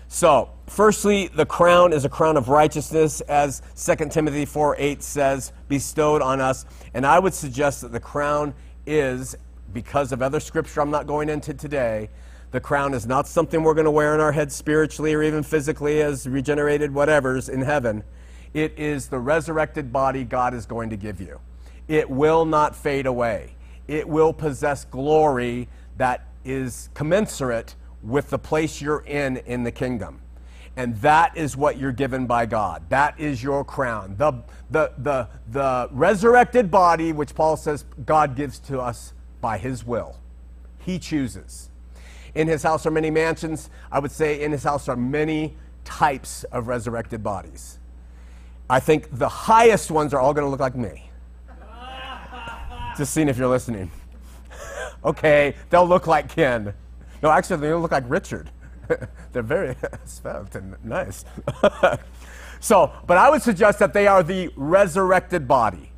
[0.09, 5.53] So, firstly, the crown is a crown of righteousness, as 2 Timothy 4 8 says,
[5.69, 6.65] bestowed on us.
[6.95, 8.55] And I would suggest that the crown
[8.87, 9.37] is,
[9.75, 12.09] because of other scripture I'm not going into today,
[12.51, 15.43] the crown is not something we're going to wear on our head spiritually or even
[15.43, 18.03] physically as regenerated whatevers in heaven.
[18.55, 21.41] It is the resurrected body God is going to give you.
[21.87, 23.55] It will not fade away.
[23.87, 30.21] It will possess glory that is commensurate with the place you're in in the kingdom.
[30.77, 32.85] And that is what you're given by God.
[32.89, 34.15] That is your crown.
[34.17, 34.33] The,
[34.71, 40.21] the, the, the resurrected body, which Paul says God gives to us by his will.
[40.79, 41.71] He chooses.
[42.35, 43.71] In his house are many mansions.
[43.91, 47.78] I would say in his house are many types of resurrected bodies.
[48.71, 51.11] I think the highest ones are all going to look like me.
[52.97, 53.91] Just seeing if you're listening.
[55.05, 56.75] okay, they'll look like Ken.
[57.23, 58.51] No, actually, they'll look like Richard.
[59.33, 61.25] They're very svelte and nice.
[62.61, 65.93] so, but I would suggest that they are the resurrected body.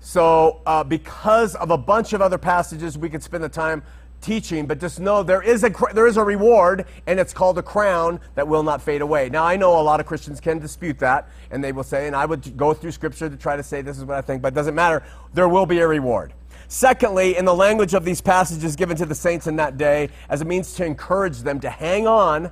[0.00, 3.82] So, uh, because of a bunch of other passages, we could spend the time
[4.20, 7.62] teaching, but just know there is a there is a reward, and it's called a
[7.62, 9.28] crown that will not fade away.
[9.28, 12.16] Now, I know a lot of Christians can dispute that, and they will say, and
[12.16, 14.52] I would go through Scripture to try to say this is what I think, but
[14.52, 15.02] it doesn't matter.
[15.34, 16.32] There will be a reward.
[16.68, 20.42] Secondly, in the language of these passages given to the saints in that day, as
[20.42, 22.50] a means to encourage them to hang on,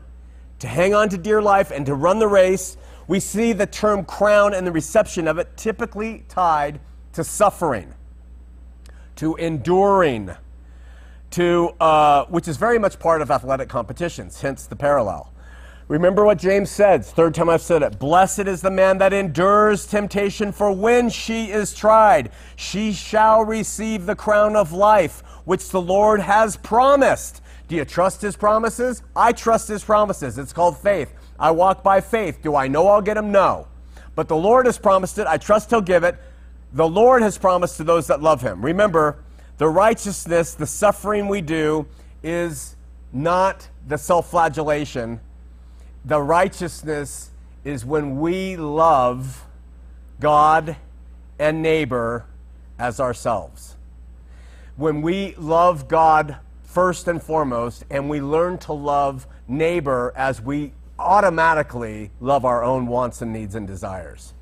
[0.60, 4.04] to hang on to dear life, and to run the race, we see the term
[4.04, 6.80] crown and the reception of it typically tied
[7.12, 7.92] to suffering,
[9.16, 10.30] to enduring
[11.36, 15.30] to, uh, which is very much part of athletic competitions, hence the parallel.
[15.86, 17.98] Remember what James said, third time I've said it.
[17.98, 24.06] Blessed is the man that endures temptation, for when she is tried, she shall receive
[24.06, 27.42] the crown of life, which the Lord has promised.
[27.68, 29.02] Do you trust his promises?
[29.14, 30.38] I trust his promises.
[30.38, 31.12] It's called faith.
[31.38, 32.40] I walk by faith.
[32.42, 33.30] Do I know I'll get them?
[33.30, 33.68] No.
[34.14, 35.26] But the Lord has promised it.
[35.26, 36.16] I trust he'll give it.
[36.72, 38.64] The Lord has promised to those that love him.
[38.64, 39.18] Remember,
[39.58, 41.86] the righteousness, the suffering we do,
[42.22, 42.76] is
[43.12, 45.20] not the self flagellation.
[46.04, 47.30] The righteousness
[47.64, 49.44] is when we love
[50.20, 50.76] God
[51.38, 52.26] and neighbor
[52.78, 53.76] as ourselves.
[54.76, 60.72] When we love God first and foremost, and we learn to love neighbor as we
[60.98, 64.34] automatically love our own wants and needs and desires.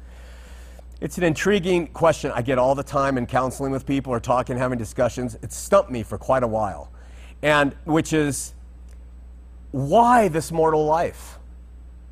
[1.00, 4.56] It's an intriguing question I get all the time in counseling with people or talking,
[4.56, 5.36] having discussions.
[5.42, 6.90] It's stumped me for quite a while.
[7.42, 8.54] And which is
[9.72, 11.38] why this mortal life?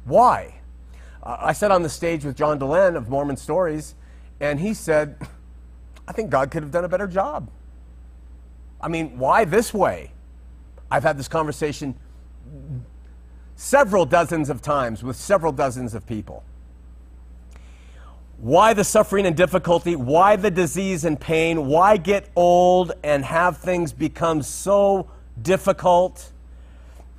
[0.05, 0.55] Why?
[1.22, 3.95] Uh, I sat on the stage with John Dehlin of Mormon Stories,
[4.41, 5.16] and he said,
[6.09, 7.49] I think God could have done a better job.
[8.80, 10.11] I mean, why this way?
[10.91, 11.95] I've had this conversation
[13.55, 16.43] several dozens of times with several dozens of people.
[18.43, 19.95] Why the suffering and difficulty?
[19.95, 21.68] Why the disease and pain?
[21.68, 25.09] Why get old and have things become so
[25.40, 26.32] difficult?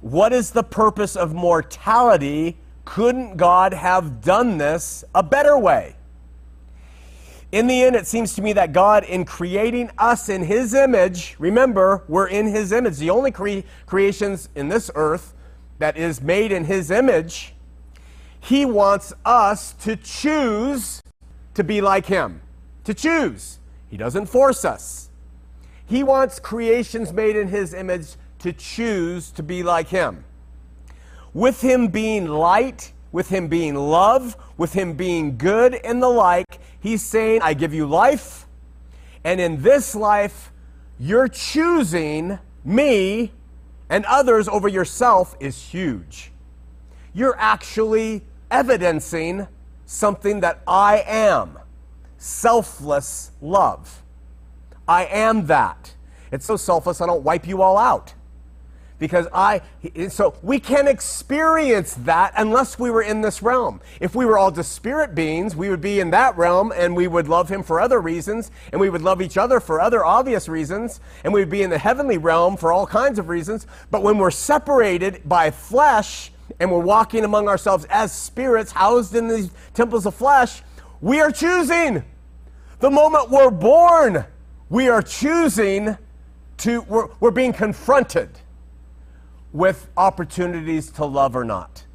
[0.02, 2.58] What is the purpose of mortality?
[2.84, 5.96] Couldn't God have done this a better way?
[7.54, 11.38] In the end, it seems to me that God, in creating us in His image,
[11.40, 15.34] remember, we're in His image, the only cre- creations in this earth
[15.80, 17.56] that is made in His image,
[18.42, 21.02] He wants us to choose
[21.54, 22.42] to be like Him,
[22.84, 23.60] to choose.
[23.90, 25.10] He doesn't force us.
[25.86, 30.24] He wants creations made in His image to choose to be like Him.
[31.34, 36.60] With Him being light, with Him being love, with Him being good and the like,
[36.80, 38.48] He's saying, I give you life,
[39.24, 40.52] and in this life,
[41.00, 43.32] you're choosing me
[43.90, 46.32] and others over yourself is huge.
[47.14, 49.48] You're actually evidencing
[49.86, 51.60] something that I am
[52.18, 54.02] selfless love.
[54.88, 55.94] I am that.
[56.32, 58.14] It's so selfless, I don't wipe you all out.
[59.00, 59.62] Because I,
[60.08, 63.82] so we can experience that unless we were in this realm.
[64.00, 67.08] If we were all just spirit beings, we would be in that realm and we
[67.08, 70.48] would love Him for other reasons, and we would love each other for other obvious
[70.48, 73.68] reasons, and we would be in the heavenly realm for all kinds of reasons.
[73.92, 79.28] But when we're separated by flesh, and we're walking among ourselves as spirits housed in
[79.28, 80.62] these temples of flesh,
[81.02, 82.04] we are choosing.
[82.80, 84.26] The moment we're born,
[84.70, 85.98] we are choosing
[86.58, 88.30] to, we're, we're being confronted
[89.52, 91.86] with opportunities to love or not.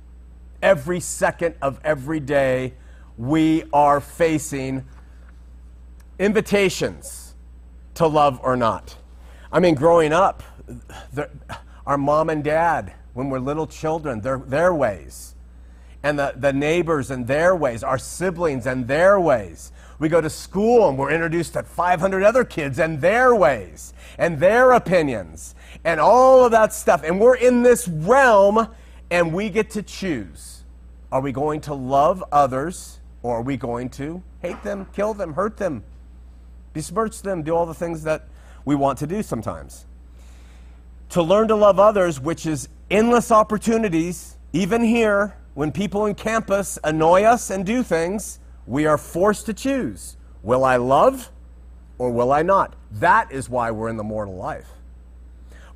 [0.62, 2.74] Every second of every day,
[3.16, 4.84] we are facing
[6.18, 7.34] invitations
[7.94, 8.96] to love or not.
[9.50, 10.42] I mean, growing up,
[11.86, 15.34] our mom and dad, when we're little children, their, their ways,
[16.04, 19.72] and the, the neighbors and their ways, our siblings and their ways.
[19.98, 24.38] We go to school and we're introduced to 500 other kids and their ways and
[24.38, 27.02] their opinions and all of that stuff.
[27.02, 28.68] And we're in this realm
[29.10, 30.62] and we get to choose.
[31.10, 35.34] Are we going to love others or are we going to hate them, kill them,
[35.34, 35.82] hurt them,
[36.72, 38.28] besmirch them, do all the things that
[38.64, 39.86] we want to do sometimes?
[41.08, 46.78] To learn to love others, which is endless opportunities, even here, when people in campus
[46.84, 50.16] annoy us and do things, we are forced to choose.
[50.42, 51.30] Will I love
[51.98, 52.76] or will I not?
[52.92, 54.68] That is why we're in the mortal life.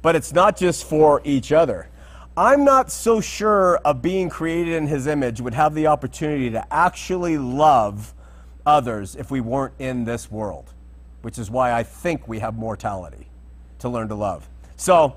[0.01, 1.89] But it's not just for each other.
[2.37, 6.73] I'm not so sure of being created in his image would have the opportunity to
[6.73, 8.15] actually love
[8.65, 10.73] others if we weren't in this world,
[11.21, 13.27] which is why I think we have mortality
[13.81, 14.49] to learn to love.
[14.77, 15.17] So,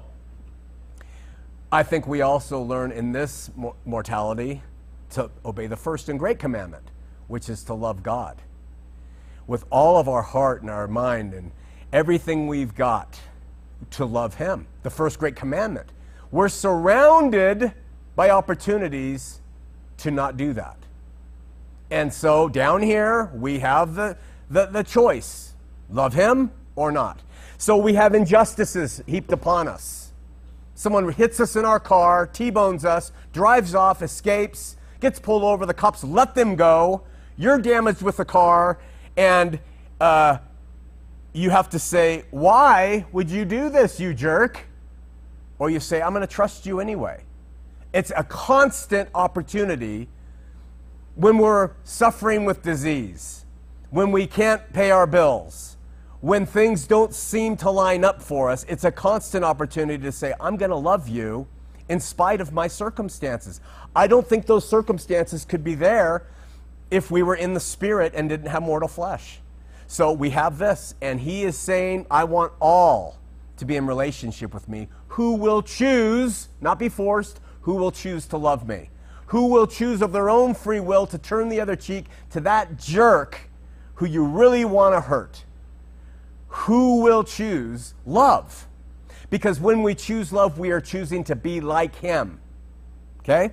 [1.75, 3.51] I think we also learn in this
[3.83, 4.61] mortality
[5.09, 6.89] to obey the first and great commandment,
[7.27, 8.41] which is to love God
[9.45, 11.51] with all of our heart and our mind and
[11.91, 13.19] everything we've got
[13.91, 14.67] to love Him.
[14.83, 15.87] The first great commandment.
[16.31, 17.73] We're surrounded
[18.15, 19.41] by opportunities
[19.97, 20.77] to not do that.
[21.91, 24.15] And so down here, we have the,
[24.49, 25.55] the, the choice
[25.89, 27.19] love Him or not.
[27.57, 30.04] So we have injustices heaped upon us
[30.75, 35.65] Someone hits us in our car, T bones us, drives off, escapes, gets pulled over.
[35.65, 37.03] The cops let them go.
[37.37, 38.77] You're damaged with the car,
[39.15, 39.59] and
[40.01, 40.39] uh,
[41.31, 44.65] you have to say, Why would you do this, you jerk?
[45.59, 47.23] Or you say, I'm going to trust you anyway.
[47.93, 50.09] It's a constant opportunity
[51.15, 53.45] when we're suffering with disease,
[53.89, 55.74] when we can't pay our bills
[56.21, 60.33] when things don't seem to line up for us, it's a constant opportunity to say,
[60.39, 61.47] I'm going to love you
[61.89, 63.61] in spite of my circumstances.
[63.95, 66.25] I don't think those circumstances could be there
[66.89, 69.39] if we were in the spirit and didn't have mortal flesh.
[69.87, 73.19] So we have this, and he is saying, I want all
[73.57, 74.87] to be in relationship with me.
[75.09, 78.89] Who will choose, not be forced, who will choose to love me?
[79.27, 82.77] Who will choose of their own free will to turn the other cheek to that
[82.77, 83.49] jerk
[83.95, 85.45] who you really want to hurt?
[86.55, 88.65] Who will choose love?
[89.29, 92.39] Because when we choose love, we are choosing to be like Him.
[93.19, 93.51] Okay?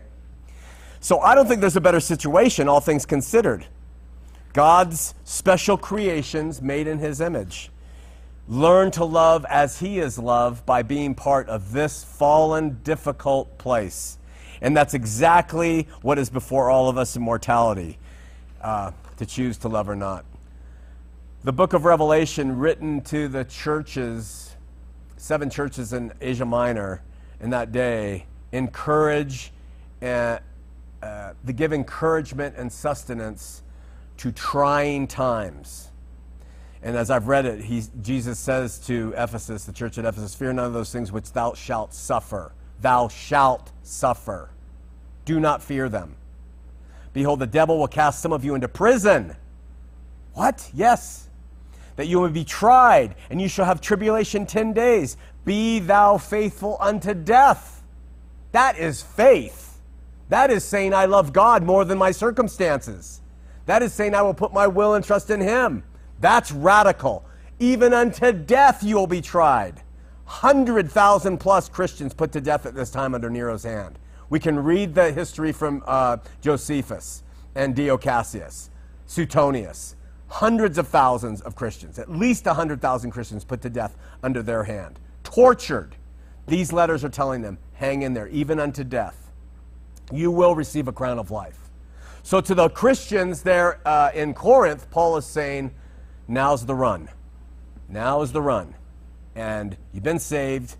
[1.01, 3.67] So I don't think there's a better situation, all things considered.
[4.53, 7.71] God's special creations made in His image.
[8.47, 14.17] Learn to love as He is loved by being part of this fallen, difficult place.
[14.61, 17.99] And that's exactly what is before all of us in mortality
[18.61, 20.25] uh, to choose to love or not
[21.45, 24.55] the book of Revelation written to the churches,
[25.17, 27.03] seven churches in Asia Minor
[27.41, 29.53] in that day, encourage
[30.01, 30.39] and
[31.03, 33.65] uh, to give encouragement and sustenance
[34.19, 35.91] to trying times.
[36.81, 40.53] And as I've read it, he, Jesus says to Ephesus, the church at Ephesus, Fear
[40.53, 42.53] none of those things which thou shalt suffer.
[42.81, 44.51] Thou shalt suffer.
[45.25, 46.15] Do not fear them.
[47.13, 49.37] Behold, the devil will cast some of you into prison.
[50.35, 50.71] What?
[50.73, 51.29] Yes
[51.97, 55.17] that you will be tried, and you shall have tribulation ten days.
[55.45, 57.83] Be thou faithful unto death.
[58.53, 59.81] That is faith.
[60.29, 63.21] That is saying, I love God more than my circumstances.
[63.67, 65.83] That is saying, I will put my will and trust in Him.
[66.21, 67.25] That's radical.
[67.59, 69.83] Even unto death you will be tried.
[70.25, 73.99] 100,000 plus Christians put to death at this time under Nero's hand.
[74.31, 77.23] We can read the history from uh, Josephus
[77.55, 78.71] and Dio Cassius,
[79.07, 79.95] Suetonius
[80.33, 84.99] hundreds of thousands of Christians, at least 100,000 Christians put to death under their hand,
[85.25, 85.95] tortured.
[86.47, 89.31] These letters are telling them, hang in there, even unto death.
[90.11, 91.59] You will receive a crown of life.
[92.23, 95.71] So, to the Christians there uh, in Corinth, Paul is saying,
[96.29, 97.11] now's the run.
[97.91, 98.75] Now is the run.
[99.35, 100.77] And you've been saved.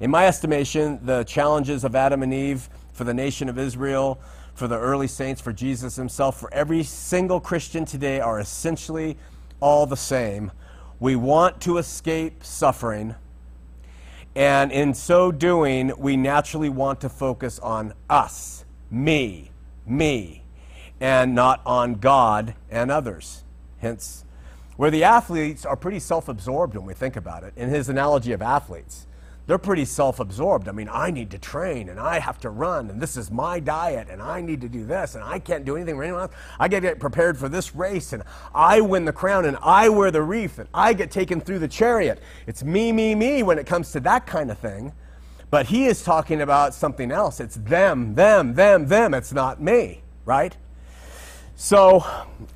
[0.00, 4.20] In my estimation, the challenges of Adam and Eve for the nation of Israel,
[4.60, 9.16] for the early saints, for Jesus himself, for every single Christian today are essentially
[9.58, 10.52] all the same.
[11.00, 13.14] We want to escape suffering,
[14.36, 19.50] and in so doing, we naturally want to focus on us, me,
[19.86, 20.44] me,
[21.00, 23.44] and not on God and others.
[23.78, 24.26] Hence,
[24.76, 27.54] where the athletes are pretty self absorbed when we think about it.
[27.56, 29.06] In his analogy of athletes,
[29.50, 30.68] they're pretty self absorbed.
[30.68, 33.58] I mean, I need to train and I have to run and this is my
[33.58, 36.32] diet and I need to do this and I can't do anything for anyone else.
[36.60, 38.22] I get, get prepared for this race and
[38.54, 41.66] I win the crown and I wear the wreath and I get taken through the
[41.66, 42.22] chariot.
[42.46, 44.92] It's me, me, me when it comes to that kind of thing.
[45.50, 47.40] But he is talking about something else.
[47.40, 49.14] It's them, them, them, them.
[49.14, 50.56] It's not me, right?
[51.56, 52.06] So,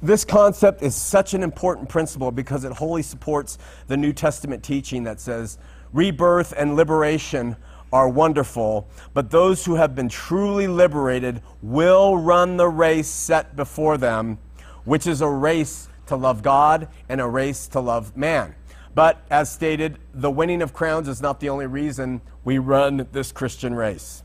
[0.01, 5.03] this concept is such an important principle because it wholly supports the New Testament teaching
[5.05, 5.59] that says
[5.95, 7.57] rebirth and liberation
[7.93, 13.97] are wonderful, but those who have been truly liberated will run the race set before
[13.97, 14.37] them,
[14.85, 18.55] which is a race to love God and a race to love man.
[18.95, 23.33] But as stated, the winning of crowns is not the only reason we run this
[23.33, 24.23] Christian race.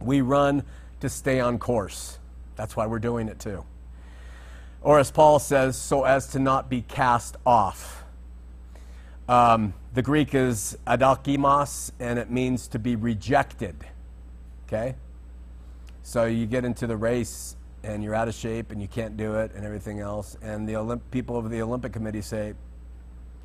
[0.00, 0.62] We run
[1.00, 2.18] to stay on course.
[2.56, 3.64] That's why we're doing it too.
[4.82, 7.99] Or as Paul says, so as to not be cast off.
[9.30, 13.76] Um, the Greek is adokimos, and it means to be rejected.
[14.66, 14.96] Okay?
[16.02, 17.54] So you get into the race
[17.84, 20.72] and you're out of shape and you can't do it and everything else, and the
[20.72, 22.54] Olymp- people of the Olympic Committee say,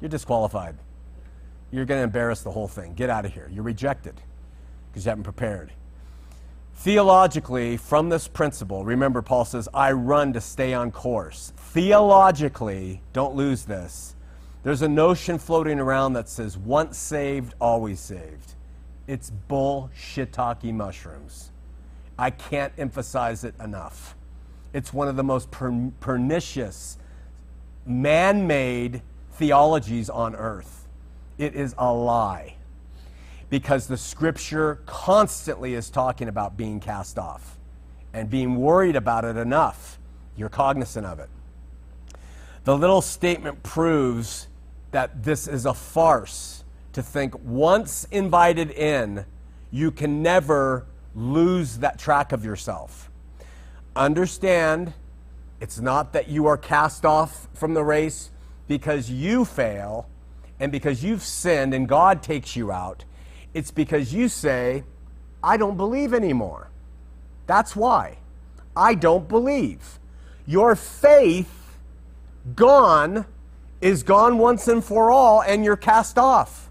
[0.01, 0.75] You're disqualified.
[1.69, 2.95] You're going to embarrass the whole thing.
[2.95, 3.47] Get out of here.
[3.53, 4.15] You're rejected
[4.89, 5.71] because you haven't prepared.
[6.77, 11.53] Theologically, from this principle, remember, Paul says, I run to stay on course.
[11.57, 14.14] Theologically, don't lose this
[14.65, 18.55] there's a notion floating around that says once saved, always saved.
[19.05, 21.51] It's bullshitaki mushrooms.
[22.17, 24.15] I can't emphasize it enough.
[24.73, 26.97] It's one of the most per- pernicious,
[27.85, 29.03] man made
[29.33, 30.87] theologies on earth.
[31.37, 32.55] It is a lie
[33.51, 37.59] because the scripture constantly is talking about being cast off
[38.13, 39.99] and being worried about it enough.
[40.35, 41.29] You're cognizant of it.
[42.63, 44.47] The little statement proves
[44.91, 46.63] that this is a farce
[46.93, 49.25] to think once invited in,
[49.71, 53.09] you can never lose that track of yourself.
[53.95, 54.93] Understand,
[55.59, 58.31] it's not that you are cast off from the race
[58.67, 60.07] because you fail
[60.59, 63.05] and because you've sinned and God takes you out.
[63.53, 64.83] It's because you say,
[65.43, 66.69] I don't believe anymore.
[67.47, 68.17] That's why.
[68.75, 69.99] I don't believe.
[70.45, 71.77] Your faith
[72.55, 73.25] gone
[73.81, 76.69] is gone once and for all, and you're cast off.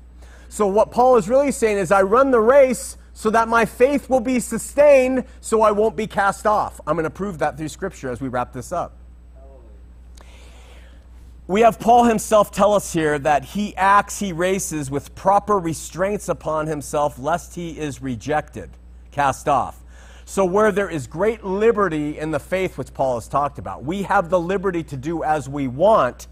[0.48, 4.10] So, what Paul is really saying is, I run the race so that my faith
[4.10, 6.80] will be sustained, so I won't be cast off.
[6.86, 8.96] I'm going to prove that through Scripture as we wrap this up.
[11.46, 16.28] We have Paul himself tell us here that he acts, he races with proper restraints
[16.28, 18.70] upon himself, lest he is rejected,
[19.10, 19.80] cast off.
[20.24, 24.04] So, where there is great liberty in the faith, which Paul has talked about, we
[24.04, 26.28] have the liberty to do as we want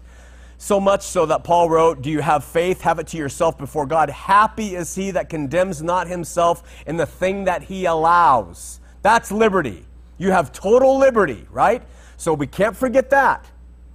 [0.63, 2.79] so much so that Paul wrote, Do you have faith?
[2.81, 4.09] Have it to yourself before God.
[4.09, 8.79] Happy is he that condemns not himself in the thing that he allows.
[9.01, 9.85] That's liberty.
[10.17, 11.83] You have total liberty, right?
[12.15, 13.45] So we can't forget that,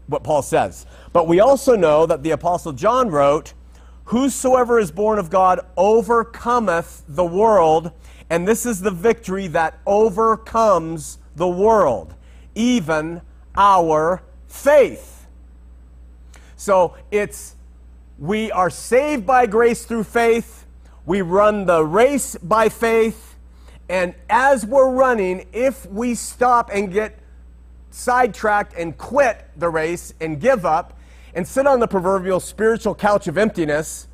[0.08, 0.84] what Paul says.
[1.14, 3.54] But we also know that the Apostle John wrote,
[4.04, 7.92] Whosoever is born of God overcometh the world,
[8.28, 12.14] and this is the victory that overcomes the world,
[12.54, 13.22] even
[13.56, 15.17] our faith.
[16.58, 17.54] So it's
[18.18, 20.66] we are saved by grace through faith.
[21.06, 23.36] We run the race by faith.
[23.88, 27.16] And as we're running, if we stop and get
[27.90, 30.98] sidetracked and quit the race and give up
[31.32, 34.08] and sit on the proverbial spiritual couch of emptiness,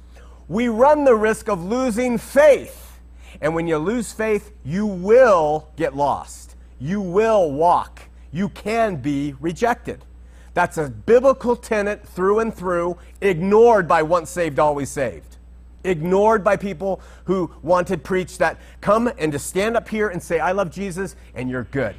[0.47, 3.01] we run the risk of losing faith.
[3.41, 6.57] And when you lose faith, you will get lost.
[6.79, 8.03] You will walk.
[8.31, 10.05] You can be rejected.
[10.55, 15.37] That's a biblical tenet through and through, ignored by once saved, always saved.
[15.83, 20.23] Ignored by people who wanted to preach that come and just stand up here and
[20.23, 21.97] say, I love Jesus, and you're good.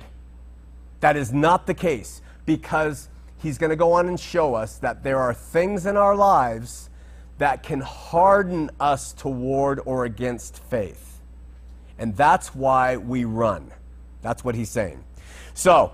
[1.01, 5.03] That is not the case because he's going to go on and show us that
[5.03, 6.89] there are things in our lives
[7.37, 11.21] that can harden us toward or against faith.
[11.99, 13.71] And that's why we run.
[14.21, 15.03] That's what he's saying.
[15.53, 15.93] So,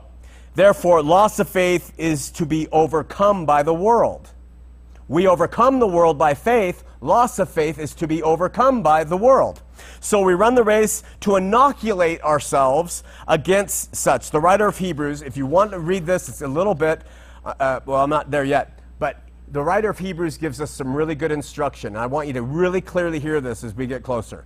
[0.56, 4.32] Therefore, loss of faith is to be overcome by the world.
[5.08, 6.84] We overcome the world by faith.
[7.00, 9.62] Loss of faith is to be overcome by the world.
[10.00, 14.32] So we run the race to inoculate ourselves against such.
[14.32, 17.02] The writer of Hebrews, if you want to read this, it's a little bit,
[17.46, 19.22] uh, uh well, I'm not there yet, but
[19.52, 21.96] the writer of Hebrews gives us some really good instruction.
[21.96, 24.46] I want you to really clearly hear this as we get closer.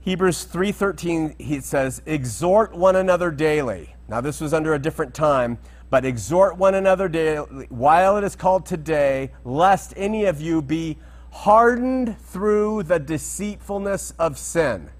[0.00, 5.58] Hebrews 3:13 he says, "Exhort one another daily." Now, this was under a different time,
[5.90, 10.98] but exhort one another daily while it is called today, lest any of you be
[11.30, 14.90] hardened through the deceitfulness of sin.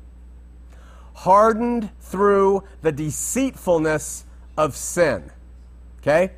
[1.14, 4.24] Hardened through the deceitfulness
[4.56, 5.30] of sin.
[6.00, 6.32] Okay?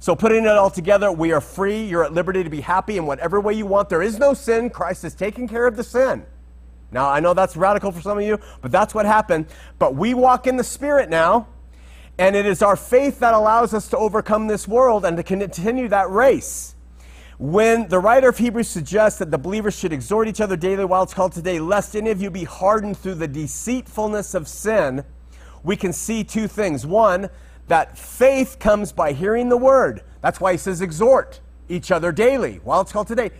[0.00, 1.84] So, putting it all together, we are free.
[1.84, 3.88] You're at liberty to be happy in whatever way you want.
[3.88, 4.70] There is no sin.
[4.70, 6.24] Christ has taken care of the sin.
[6.90, 9.46] Now, I know that's radical for some of you, but that's what happened.
[9.78, 11.48] But we walk in the Spirit now,
[12.18, 15.88] and it is our faith that allows us to overcome this world and to continue
[15.88, 16.74] that race.
[17.38, 21.04] When the writer of Hebrews suggests that the believers should exhort each other daily while
[21.04, 25.04] it's called today, lest any of you be hardened through the deceitfulness of sin,
[25.62, 26.84] we can see two things.
[26.84, 27.30] One,
[27.68, 30.02] that faith comes by hearing the word.
[30.20, 33.30] That's why he says exhort each other daily while it's called today.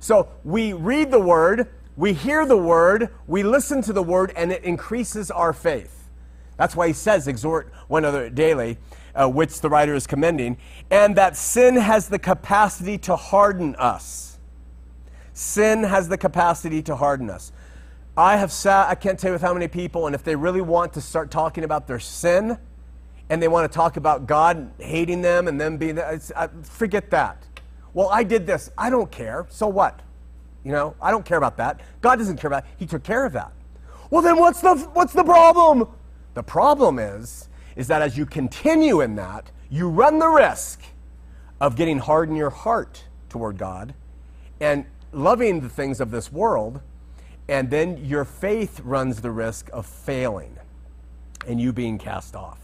[0.00, 4.52] So we read the word, we hear the word, we listen to the word, and
[4.52, 5.99] it increases our faith.
[6.60, 8.76] That's why he says exhort one another daily,
[9.14, 10.58] uh, which the writer is commending,
[10.90, 14.38] and that sin has the capacity to harden us.
[15.32, 17.50] Sin has the capacity to harden us.
[18.14, 20.60] I have sat, I can't tell you with how many people, and if they really
[20.60, 22.58] want to start talking about their sin,
[23.30, 26.18] and they want to talk about God hating them and them being, uh,
[26.62, 27.42] forget that.
[27.94, 28.70] Well, I did this.
[28.76, 29.46] I don't care.
[29.48, 30.00] So what?
[30.62, 31.80] You know, I don't care about that.
[32.02, 32.70] God doesn't care about it.
[32.76, 33.50] He took care of that.
[34.10, 35.88] Well, then what's the, what's the problem?
[36.34, 40.82] The problem is, is that as you continue in that, you run the risk
[41.60, 43.94] of getting hard in your heart toward God
[44.60, 46.80] and loving the things of this world,
[47.48, 50.56] and then your faith runs the risk of failing
[51.46, 52.58] and you being cast off.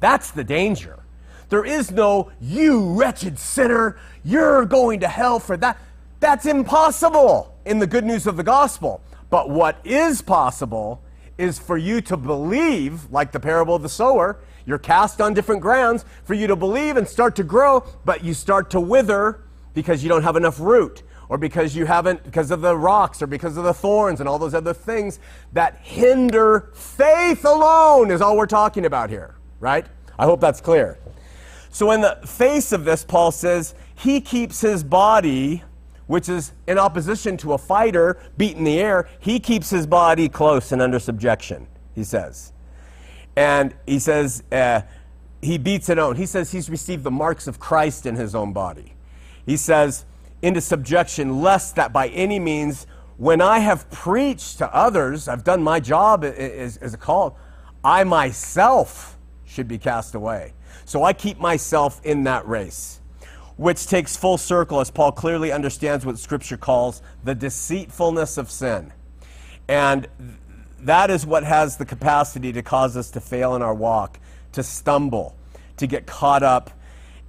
[0.00, 1.00] That's the danger.
[1.48, 5.78] There is no, you wretched sinner, you're going to hell for that.
[6.20, 9.00] That's impossible in the good news of the gospel.
[9.30, 11.02] But what is possible
[11.40, 15.62] is for you to believe, like the parable of the sower, you're cast on different
[15.62, 19.42] grounds, for you to believe and start to grow, but you start to wither
[19.74, 23.26] because you don't have enough root, or because you haven't, because of the rocks, or
[23.26, 25.18] because of the thorns, and all those other things
[25.52, 29.86] that hinder faith alone, is all we're talking about here right?
[30.18, 30.98] I hope that's clear.
[31.70, 35.62] So, in the face of this, Paul says he keeps his body,
[36.10, 40.72] which is in opposition to a fighter beating the air, he keeps his body close
[40.72, 42.52] and under subjection, he says.
[43.36, 44.80] And he says uh,
[45.40, 46.16] he beats it own.
[46.16, 48.94] He says he's received the marks of Christ in his own body.
[49.46, 50.04] He says,
[50.42, 55.62] into subjection, lest that by any means, when I have preached to others, I've done
[55.62, 57.38] my job as, as a call,
[57.84, 60.54] I myself should be cast away.
[60.86, 62.99] So I keep myself in that race,
[63.60, 68.90] which takes full circle as Paul clearly understands what Scripture calls the deceitfulness of sin.
[69.68, 70.08] And
[70.78, 74.18] that is what has the capacity to cause us to fail in our walk,
[74.52, 75.36] to stumble,
[75.76, 76.70] to get caught up,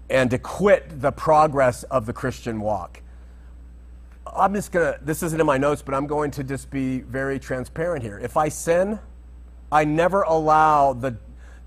[0.10, 3.02] and to quit the progress of the Christian walk.
[4.26, 7.02] I'm just going to, this isn't in my notes, but I'm going to just be
[7.02, 8.18] very transparent here.
[8.20, 9.00] If I sin,
[9.70, 11.18] I never allow the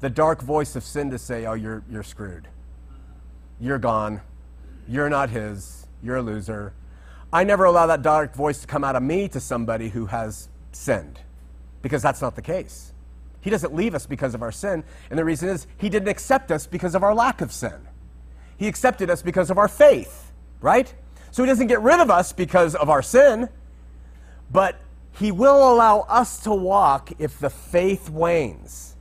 [0.01, 2.49] the dark voice of sin to say, oh, you're, you're screwed.
[3.61, 4.21] You're gone.
[4.89, 5.87] You're not his.
[6.03, 6.75] You're a loser.
[7.33, 10.49] I never allow that dark voice to come out of me to somebody who has
[10.73, 11.21] sinned
[11.83, 12.93] because that's not the case.
[13.41, 16.51] He doesn't leave us because of our sin, and the reason is he didn't accept
[16.51, 17.89] us because of our lack of sin.
[18.57, 20.95] He accepted us because of our faith, right?
[21.31, 23.49] So he doesn't get rid of us because of our sin,
[24.51, 24.81] but
[25.13, 28.95] he will allow us to walk if the faith wanes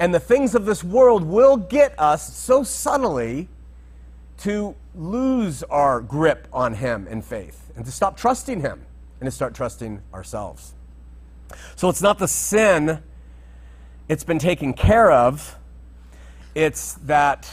[0.00, 3.48] and the things of this world will get us so subtly
[4.40, 8.86] to lose our grip on Him in faith and to stop trusting Him
[9.20, 10.74] and to start trusting ourselves.
[11.76, 13.02] So it's not the sin,
[14.08, 15.56] it's been taken care of.
[16.54, 17.52] It's that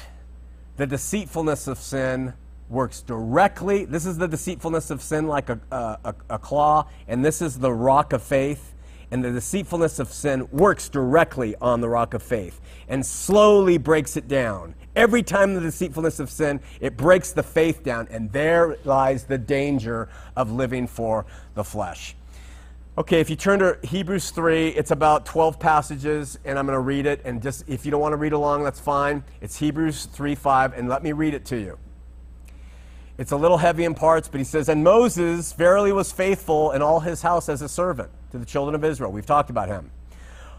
[0.78, 2.34] the deceitfulness of sin
[2.70, 3.86] works directly.
[3.86, 7.72] This is the deceitfulness of sin like a, a, a claw, and this is the
[7.72, 8.74] rock of faith
[9.12, 14.18] and the deceitfulness of sin works directly on the rock of faith and slowly breaks
[14.18, 14.76] it down.
[14.98, 19.38] Every time the deceitfulness of sin, it breaks the faith down, and there lies the
[19.38, 22.16] danger of living for the flesh.
[22.98, 26.80] Okay, if you turn to Hebrews 3, it's about 12 passages, and I'm going to
[26.80, 27.22] read it.
[27.26, 29.24] And just if you don't want to read along, that's fine.
[29.40, 31.78] It's Hebrews 3 5, and let me read it to you.
[33.20, 36.82] It's a little heavy in parts, but he says, And Moses verily was faithful in
[36.82, 39.12] all his house as a servant to the children of Israel.
[39.12, 39.92] We've talked about him.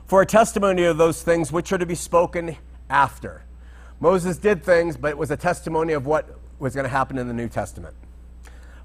[0.06, 2.56] For a testimony of those things which are to be spoken
[2.88, 3.42] after.
[4.00, 7.26] Moses did things, but it was a testimony of what was going to happen in
[7.28, 7.94] the New Testament.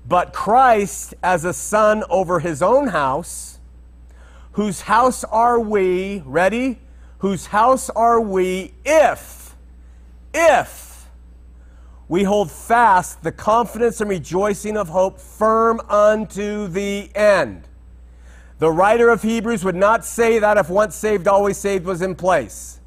[0.07, 3.59] But Christ, as a son over his own house,
[4.53, 6.79] whose house are we, ready?
[7.19, 9.55] Whose house are we if,
[10.33, 10.93] if
[12.07, 17.67] we hold fast the confidence and rejoicing of hope firm unto the end.
[18.59, 22.15] The writer of Hebrews would not say that if once saved, always saved was in
[22.15, 22.79] place.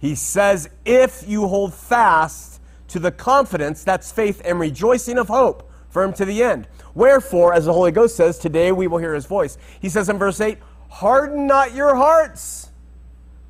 [0.00, 5.70] He says, if you hold fast to the confidence, that's faith and rejoicing of hope,
[5.90, 6.66] firm to the end.
[6.94, 9.58] Wherefore, as the Holy Ghost says, today we will hear his voice.
[9.80, 12.70] He says in verse 8, harden not your hearts.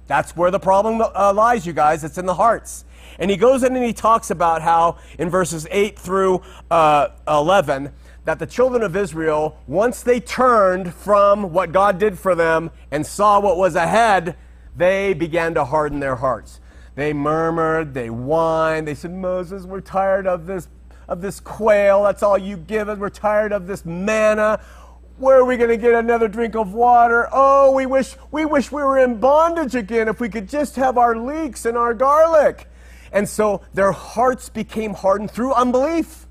[0.09, 2.03] That's where the problem uh, lies, you guys.
[2.03, 2.85] It's in the hearts.
[3.21, 7.93] And he goes in and he talks about how in verses 8 through uh, 11,
[8.25, 13.07] that the children of Israel, once they turned from what God did for them and
[13.07, 14.37] saw what was ahead,
[14.81, 16.61] they began to harden their hearts.
[16.95, 20.69] They murmured, they whined, they said, Moses, we're tired of this,
[21.09, 22.03] of this quail.
[22.05, 22.99] That's all you give us.
[22.99, 24.61] We're tired of this manna.
[25.17, 27.29] Where are we going to get another drink of water?
[27.31, 30.99] Oh, we wish, we wish we were in bondage again if we could just have
[30.99, 32.69] our leeks and our garlic.
[33.13, 36.27] And so their hearts became hardened through unbelief.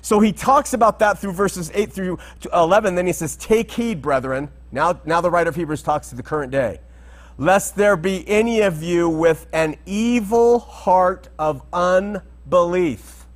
[0.00, 2.18] So he talks about that through verses 8 through
[2.52, 2.94] 11.
[2.94, 4.50] Then he says, Take heed, brethren.
[4.70, 6.80] Now, now the writer of Hebrews talks to the current day.
[7.38, 13.26] Lest there be any of you with an evil heart of unbelief.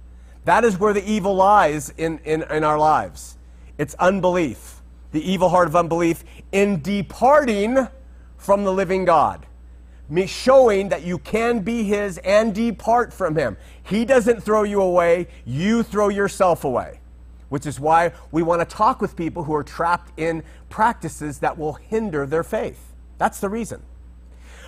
[0.45, 3.39] That is where the evil lies in, in, in our lives.
[3.79, 4.83] It's unbelief.
[5.13, 7.87] The evil heart of unbelief in departing
[8.37, 9.47] from the living God
[10.27, 13.57] showing that you can be His and depart from Him.
[13.83, 17.01] He doesn't throw you away, you throw yourself away,
[17.49, 21.57] which is why we want to talk with people who are trapped in practices that
[21.57, 22.93] will hinder their faith.
[23.17, 23.83] That's the reason.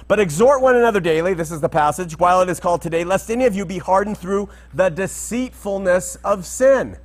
[0.07, 3.31] But exhort one another daily, this is the passage, while it is called today, lest
[3.31, 6.97] any of you be hardened through the deceitfulness of sin.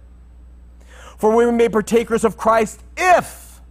[1.17, 3.61] For we were made partakers of Christ if.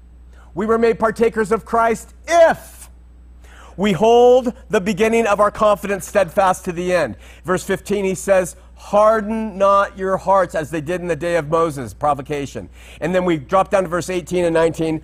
[0.54, 2.78] We were made partakers of Christ if
[3.78, 7.16] we hold the beginning of our confidence steadfast to the end.
[7.44, 11.48] Verse 15, he says, Harden not your hearts as they did in the day of
[11.48, 12.68] Moses, provocation.
[13.00, 15.02] And then we drop down to verse 18 and 19.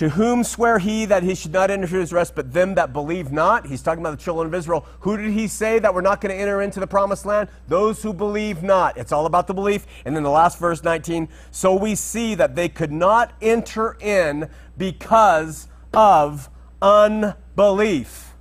[0.00, 3.32] To whom swear he that he should not enter his rest, but them that believe
[3.32, 3.66] not?
[3.66, 4.86] He's talking about the children of Israel.
[5.00, 7.50] Who did he say that we're not going to enter into the promised land?
[7.68, 8.96] Those who believe not.
[8.96, 9.86] It's all about the belief.
[10.06, 11.28] And then the last verse 19.
[11.50, 14.48] So we see that they could not enter in
[14.78, 16.48] because of
[16.80, 18.32] unbelief.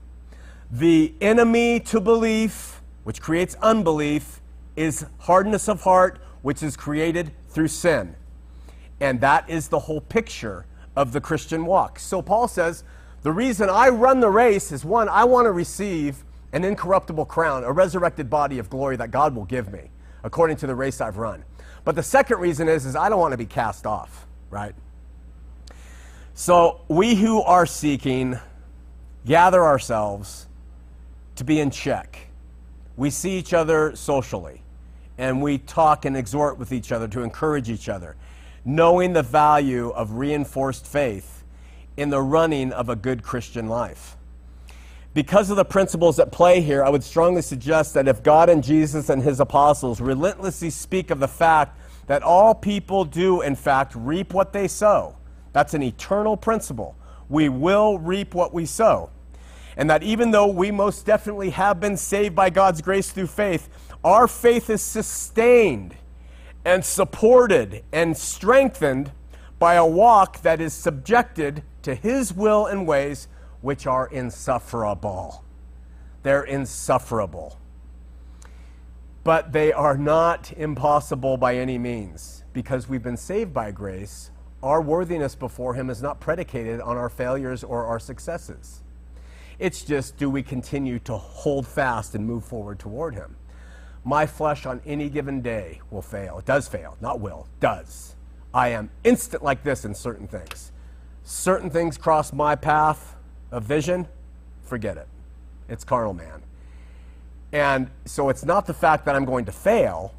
[0.72, 4.40] The enemy to belief, which creates unbelief,
[4.78, 8.16] is hardness of heart, which is created through sin.
[9.02, 10.66] And that is the whole picture
[11.00, 11.98] of the Christian walk.
[11.98, 12.84] So Paul says,
[13.22, 17.64] the reason I run the race is one, I want to receive an incorruptible crown,
[17.64, 19.92] a resurrected body of glory that God will give me,
[20.26, 21.46] according to the race I've run.
[21.86, 24.76] But the second reason is, is I don't want to be cast off, right?
[26.34, 28.38] So we who are seeking
[29.26, 30.48] gather ourselves
[31.38, 32.28] to be in check.
[32.98, 34.64] We see each other socially,
[35.18, 38.18] and we talk and exhort with each other to encourage each other,
[38.66, 41.44] knowing the value of reinforced faith
[41.98, 44.16] in the running of a good Christian life.
[45.14, 48.64] Because of the principles at play here, I would strongly suggest that if God and
[48.64, 53.94] Jesus and his apostles relentlessly speak of the fact that all people do, in fact,
[53.96, 55.18] reap what they sow,
[55.52, 56.96] that's an eternal principle.
[57.28, 59.10] We will reap what we sow.
[59.76, 63.70] And that even though we most definitely have been saved by God's grace through faith,
[64.04, 65.96] our faith is sustained
[66.66, 69.12] and supported and strengthened
[69.58, 73.28] by a walk that is subjected to His will and ways,
[73.62, 75.44] which are insufferable.
[76.24, 77.60] They're insufferable.
[79.24, 84.32] But they are not impossible by any means because we've been saved by grace
[84.62, 88.84] our worthiness before Him is not predicated on our failures or our successes.
[89.58, 93.36] It's just, do we continue to hold fast and move forward toward Him?
[94.04, 96.40] My flesh on any given day will fail.
[96.40, 98.16] It does fail, not will, does.
[98.54, 100.72] I am instant like this in certain things.
[101.24, 103.16] Certain things cross my path
[103.52, 104.08] of vision,
[104.64, 105.08] forget it.
[105.68, 106.42] It's carnal man.
[107.52, 110.14] And so it's not the fact that I'm going to fail,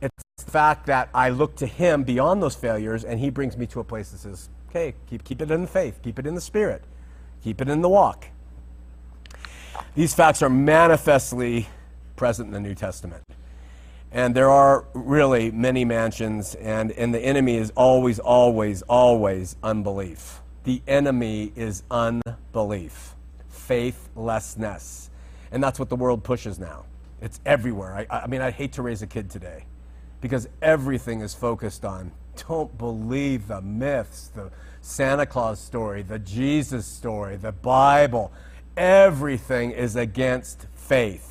[0.00, 3.66] it's the fact that I look to Him beyond those failures, and He brings me
[3.66, 6.34] to a place that says, okay, keep, keep it in the faith, keep it in
[6.34, 6.82] the spirit,
[7.42, 8.26] keep it in the walk.
[9.94, 11.68] These facts are manifestly
[12.18, 13.22] present in the New Testament.
[14.12, 20.40] And there are really many mansions, and, and the enemy is always, always, always unbelief.
[20.64, 23.14] The enemy is unbelief,
[23.48, 25.10] faithlessness.
[25.52, 26.84] And that's what the world pushes now.
[27.20, 28.06] It's everywhere.
[28.10, 29.64] I, I mean, I'd hate to raise a kid today
[30.20, 32.12] because everything is focused on
[32.48, 34.50] don't believe the myths, the
[34.80, 38.32] Santa Claus story, the Jesus story, the Bible.
[38.76, 41.27] Everything is against faith.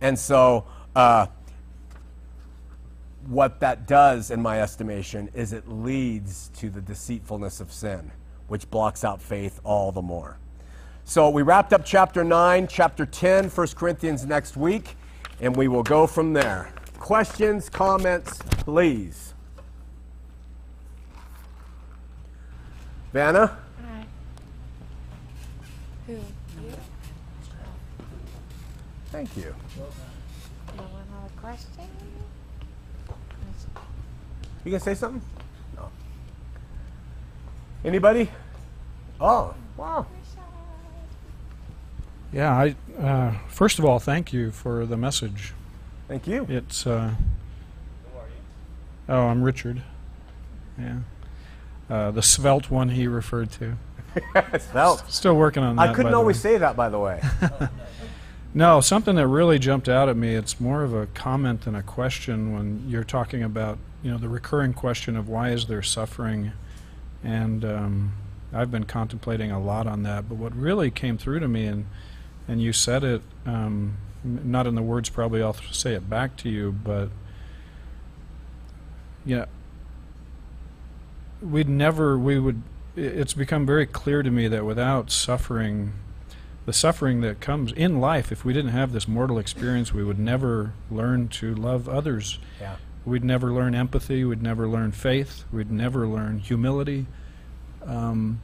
[0.00, 0.64] And so
[0.96, 1.26] uh,
[3.26, 8.10] what that does, in my estimation, is it leads to the deceitfulness of sin,
[8.48, 10.38] which blocks out faith all the more.
[11.04, 14.96] So we wrapped up chapter 9, chapter 10, 1 Corinthians next week,
[15.40, 16.72] and we will go from there.
[16.98, 19.34] Questions, comments, please.
[23.12, 23.58] Vanna?
[23.84, 24.06] Hi.
[26.06, 26.18] Who?
[29.12, 29.18] You?
[29.18, 29.54] Thank you.
[30.76, 31.70] No one have a question?
[34.64, 35.22] You gonna say something?
[35.76, 35.88] No.
[37.84, 38.30] Anybody?
[39.20, 40.06] Oh, wow.
[42.32, 45.54] Yeah, I uh, first of all, thank you for the message.
[46.06, 46.46] Thank you.
[46.48, 46.86] It's.
[46.86, 47.14] Uh,
[49.08, 49.82] oh, I'm Richard.
[50.78, 50.98] Yeah,
[51.88, 53.76] uh, the svelte one he referred to.
[54.70, 55.02] Svelte.
[55.10, 55.88] Still working on that.
[55.88, 56.52] I couldn't by the always way.
[56.52, 57.20] say that, by the way.
[58.52, 60.34] No, something that really jumped out at me.
[60.34, 64.28] It's more of a comment than a question when you're talking about, you know, the
[64.28, 66.50] recurring question of why is there suffering,
[67.22, 68.12] and um,
[68.52, 70.28] I've been contemplating a lot on that.
[70.28, 71.86] But what really came through to me, and
[72.48, 76.48] and you said it, um, not in the words probably I'll say it back to
[76.48, 77.10] you, but
[79.24, 79.44] yeah,
[81.40, 82.62] we'd never we would,
[82.96, 85.92] it's become very clear to me that without suffering
[86.70, 90.20] the suffering that comes in life, if we didn't have this mortal experience, we would
[90.20, 92.38] never learn to love others.
[92.60, 92.76] Yeah.
[93.04, 94.22] We'd never learn empathy.
[94.24, 95.42] We'd never learn faith.
[95.50, 97.06] We'd never learn humility.
[97.84, 98.40] Um,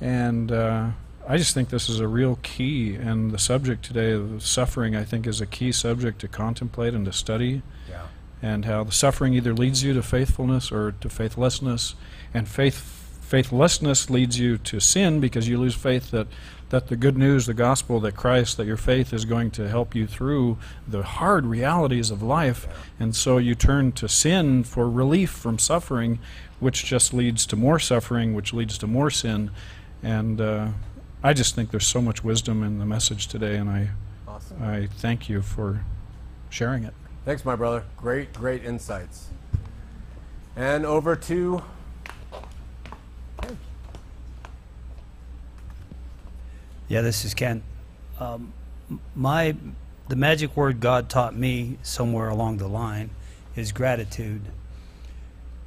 [0.00, 0.90] and uh,
[1.26, 2.94] I just think this is a real key.
[2.94, 7.04] And the subject today of suffering, I think, is a key subject to contemplate and
[7.06, 7.62] to study.
[7.88, 8.06] Yeah.
[8.40, 11.96] And how the suffering either leads you to faithfulness or to faithlessness,
[12.32, 16.26] and faith faithlessness leads you to sin because you lose faith that
[16.70, 19.94] that the good news, the gospel, that Christ, that your faith is going to help
[19.94, 22.66] you through the hard realities of life,
[22.98, 26.18] and so you turn to sin for relief from suffering,
[26.58, 29.50] which just leads to more suffering, which leads to more sin,
[30.02, 30.68] and uh,
[31.22, 33.90] I just think there's so much wisdom in the message today, and I
[34.40, 34.62] Awesome.
[34.62, 35.84] I thank you for
[36.48, 36.94] sharing it.
[37.24, 37.84] Thanks, my brother.
[37.96, 39.28] Great, great insights.
[40.56, 41.62] And over to.
[46.90, 47.62] Yeah, this is Ken.
[48.18, 48.52] Um,
[49.14, 49.54] my
[50.08, 53.10] the magic word God taught me somewhere along the line
[53.54, 54.42] is gratitude.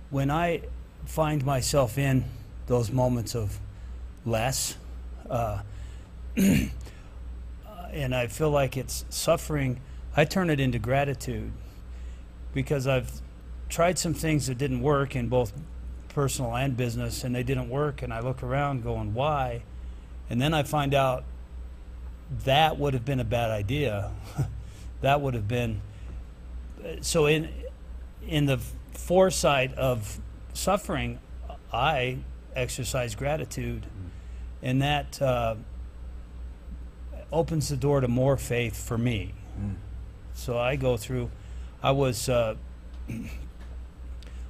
[0.10, 0.64] When I
[1.06, 2.26] find myself in
[2.68, 3.58] those moments of
[4.26, 4.76] less,
[5.30, 5.62] uh,
[6.36, 9.80] and I feel like it's suffering,
[10.18, 11.54] I turn it into gratitude
[12.54, 13.22] because I've
[13.70, 15.54] tried some things that didn't work in both
[16.10, 19.64] personal and business, and they didn't work, and I look around going, why?
[20.30, 21.24] And then I find out
[22.46, 24.12] that would have been a bad idea.
[25.02, 25.82] that would have been
[27.02, 27.50] so in
[28.28, 28.58] in the
[28.94, 30.20] foresight of
[30.54, 31.20] suffering,
[31.72, 32.20] I
[32.56, 33.86] exercise gratitude,
[34.62, 35.56] and that uh,
[37.32, 39.34] opens the door to more faith for me.
[40.34, 41.30] So I go through.
[41.82, 42.56] I was uh,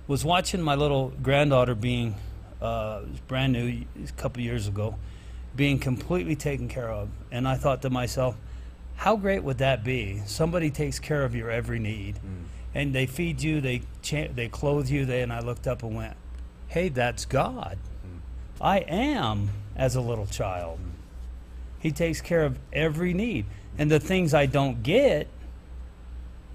[0.08, 2.16] was watching my little granddaughter being
[2.62, 4.96] uh, brand new a couple years ago,
[5.56, 8.36] being completely taken care of, and I thought to myself,
[8.96, 10.22] how great would that be?
[10.26, 12.46] Somebody takes care of your every need, mm.
[12.74, 15.06] and they feed you, they cha- they clothe you.
[15.06, 16.16] They and I looked up and went,
[16.68, 17.78] hey, that's God.
[18.06, 18.20] Mm.
[18.62, 20.80] I am as a little child.
[20.80, 20.92] Mm.
[21.80, 23.46] He takes care of every need,
[23.78, 25.28] and the things I don't get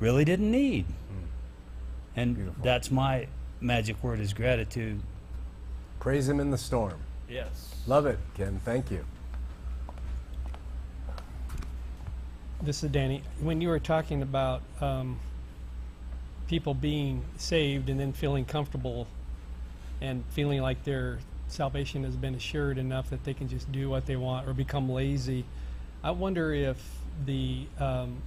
[0.00, 0.86] really didn't need.
[2.16, 2.64] And Beautiful.
[2.64, 3.28] that's my
[3.60, 5.00] magic word is gratitude.
[6.00, 6.98] Praise Him in the storm.
[7.28, 7.74] Yes.
[7.86, 8.60] Love it, Ken.
[8.64, 9.04] Thank you.
[12.62, 13.22] This is Danny.
[13.40, 15.18] When you were talking about um,
[16.48, 19.06] people being saved and then feeling comfortable
[20.00, 21.18] and feeling like their
[21.48, 24.90] salvation has been assured enough that they can just do what they want or become
[24.90, 25.44] lazy,
[26.02, 26.82] I wonder if
[27.24, 28.22] the um,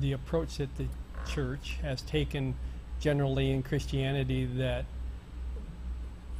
[0.00, 0.86] the approach that the
[1.28, 2.54] church has taken
[3.00, 4.84] generally in Christianity that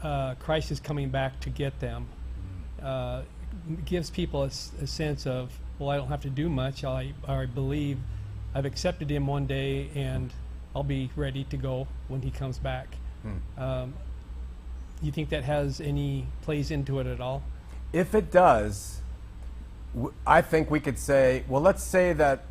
[0.07, 2.07] uh, Christ is coming back to get them
[2.83, 3.23] uh,
[3.85, 6.85] gives people a sense of, well, I don't have to do much.
[6.85, 7.99] I, I believe
[8.55, 10.33] I've accepted him one day and
[10.75, 12.89] I'll be ready to go when he comes back.
[13.59, 13.95] Um,
[15.03, 17.43] you think that has any plays into it at all?
[17.93, 19.01] If it does,
[19.95, 22.45] w- I think we could say, well, let's say that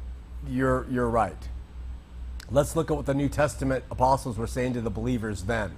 [0.47, 1.47] you're, you're right.
[2.51, 5.77] Let's look at what the New Testament apostles were saying to the believers then.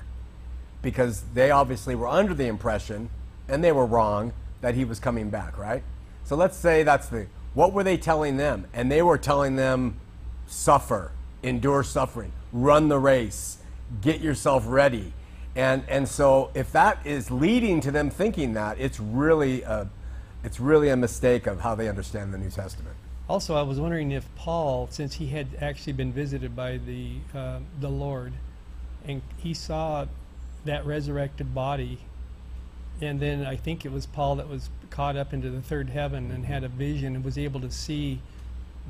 [0.82, 3.10] Because they obviously were under the impression,
[3.48, 5.84] and they were wrong, that he was coming back, right?
[6.24, 7.28] So let's say that's the.
[7.54, 8.66] What were they telling them?
[8.74, 10.00] And they were telling them,
[10.46, 13.58] suffer, endure suffering, run the race,
[14.02, 15.14] get yourself ready.
[15.56, 19.90] And, and so if that is leading to them thinking that, it's really a,
[20.44, 22.96] it's really a mistake of how they understand the New Testament.
[23.28, 27.60] Also, I was wondering if Paul, since he had actually been visited by the uh,
[27.82, 28.34] the Lord,
[29.06, 30.06] and he saw
[30.68, 32.00] that resurrected body,
[33.02, 36.32] and then I think it was Paul that was caught up into the third heaven
[36.32, 38.22] and had a vision and was able to see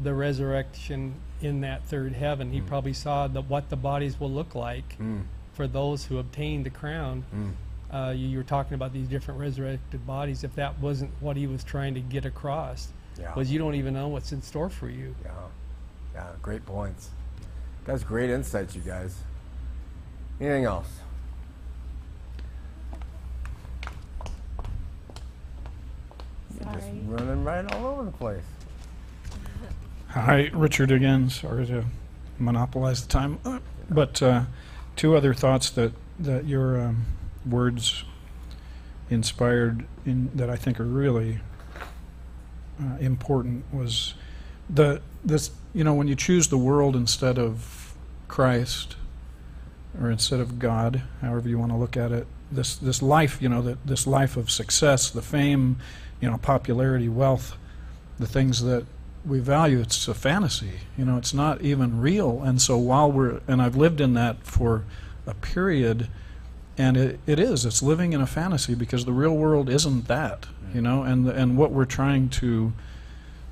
[0.01, 2.51] the resurrection in that third heaven.
[2.51, 2.67] He hmm.
[2.67, 5.21] probably saw the, what the bodies will look like hmm.
[5.53, 7.23] for those who obtain the crown.
[7.31, 7.95] Hmm.
[7.95, 10.43] Uh, you, you were talking about these different resurrected bodies.
[10.43, 12.89] If that wasn't what he was trying to get across,
[13.19, 13.33] Yeah.
[13.33, 15.15] was you don't even know what's in store for you.
[15.23, 15.31] Yeah,
[16.13, 17.09] yeah, great points.
[17.85, 19.15] Guys, great insights, you guys.
[20.39, 20.99] Anything else?
[26.59, 27.01] Just Sorry.
[27.07, 28.43] running right all over the place.
[30.09, 31.29] Hi, Richard again.
[31.29, 31.85] Sorry to
[32.39, 33.59] monopolize the time, Uh,
[33.89, 34.43] but uh,
[34.95, 37.05] two other thoughts that that your um,
[37.45, 38.03] words
[39.09, 41.39] inspired in that I think are really
[42.81, 44.15] uh, important was
[44.69, 47.93] the this you know when you choose the world instead of
[48.27, 48.95] Christ
[50.01, 52.27] or instead of God, however you want to look at it.
[52.51, 55.77] This this life, you know, that this life of success, the fame,
[56.21, 57.57] you know, popularity, wealth,
[58.19, 58.85] the things that
[59.25, 60.79] we value, it's a fantasy.
[60.97, 62.41] You know, it's not even real.
[62.43, 64.83] And so while we're and I've lived in that for
[65.25, 66.07] a period
[66.77, 70.45] and it, it is it's living in a fantasy because the real world isn't that
[70.73, 72.71] you know and and what we're trying to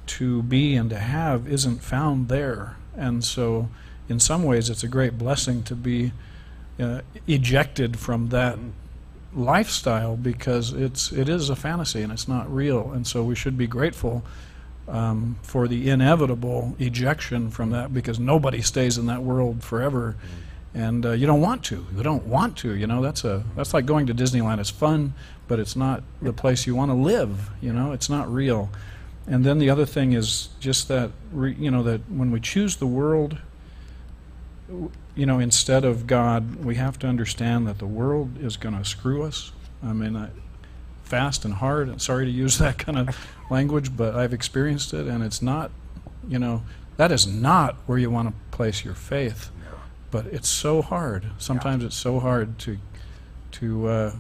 [0.06, 3.68] to be and to have isn't found there and so
[4.08, 6.12] in some ways it's a great blessing to be
[6.80, 8.58] uh, ejected from that
[9.36, 12.92] lifestyle because it's it is a fantasy and it's not real.
[12.92, 14.24] And so we should be grateful
[14.88, 20.16] um, for the inevitable ejection from that because nobody stays in that world forever.
[20.74, 21.86] And uh, you don't want to.
[21.96, 23.02] You don't want to you know?
[23.02, 24.60] That's a that's like going to disneyland.
[24.60, 25.14] It's fun
[25.48, 27.92] but it's not the place you want to live you know?
[27.92, 28.70] It's not real.
[29.28, 32.78] And then the other thing is just that re, you know that when we choose
[32.78, 33.38] the world
[35.16, 38.86] you know instead of god we have to understand that the world is going to
[38.86, 39.52] screw us
[39.84, 40.30] i mean I,
[41.04, 43.18] fast and hard and sorry to use that kind of
[43.50, 45.72] language but i've experienced it and it's not
[46.28, 46.64] you know
[46.98, 49.52] that is not where you want to place your faith
[50.16, 51.26] but it's so hard.
[51.40, 52.78] Sometimes it's so hard to
[53.52, 54.12] to uh,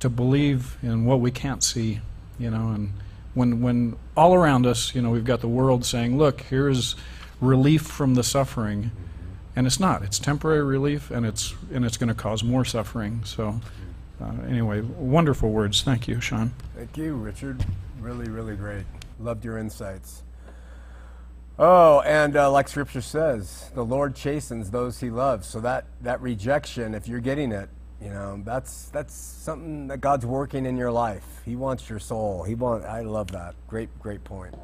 [0.00, 2.00] to believe in what we can't see,
[2.38, 2.70] you know.
[2.70, 2.94] And
[3.34, 6.96] when when all around us, you know, we've got the world saying, "Look, here's
[7.38, 8.92] relief from the suffering,"
[9.56, 10.02] and it's not.
[10.02, 13.22] It's temporary relief, and it's and it's going to cause more suffering.
[13.24, 13.60] So,
[14.20, 15.82] uh, anyway, wonderful words.
[15.82, 16.52] Thank you, Sean.
[16.76, 17.64] Thank you, Richard.
[18.00, 18.84] Really, really great.
[19.20, 20.22] Loved your insights.
[21.56, 25.46] Oh, and uh, like Scripture says, the Lord chastens those He loves.
[25.46, 27.68] So that that rejection, if you're getting it,
[28.02, 31.24] you know, that's that's something that God's working in your life.
[31.44, 32.42] He wants your soul.
[32.42, 32.84] He want.
[32.84, 33.54] I love that.
[33.68, 34.54] Great, great point.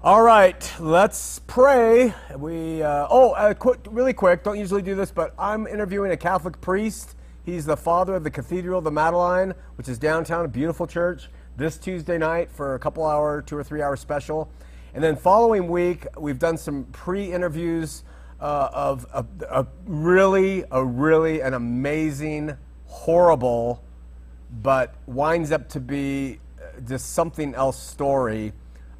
[0.00, 2.14] All right, let's pray.
[2.36, 3.52] We uh, oh, uh,
[3.90, 4.44] really quick.
[4.44, 7.16] Don't usually do this, but I'm interviewing a Catholic priest.
[7.44, 11.28] He's the father of the Cathedral of the Madeleine, which is downtown, a beautiful church.
[11.56, 14.48] This Tuesday night for a couple hour, two or three hour special,
[14.94, 18.04] and then following week we've done some pre-interviews
[18.40, 22.56] uh, of a, a really, a really an amazing,
[22.86, 23.82] horrible,
[24.62, 28.52] but winds up to be uh, just something else story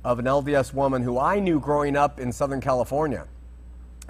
[0.09, 3.27] of an LDS woman who I knew growing up in Southern California.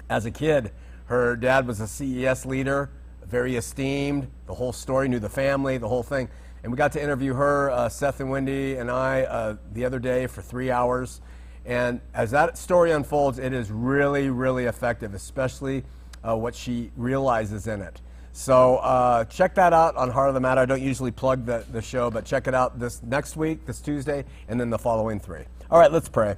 [0.09, 0.71] As a kid,
[1.07, 2.89] her dad was a CES leader,
[3.27, 4.29] very esteemed.
[4.45, 6.29] The whole story, knew the family, the whole thing.
[6.63, 9.99] And we got to interview her, uh, Seth and Wendy, and I uh, the other
[9.99, 11.19] day for three hours.
[11.65, 15.83] And as that story unfolds, it is really, really effective, especially
[16.23, 17.99] uh, what she realizes in it.
[18.31, 20.61] So uh, check that out on Heart of the Matter.
[20.61, 23.81] I don't usually plug the, the show, but check it out this next week, this
[23.81, 25.43] Tuesday, and then the following three.
[25.71, 26.35] All right, let's pray.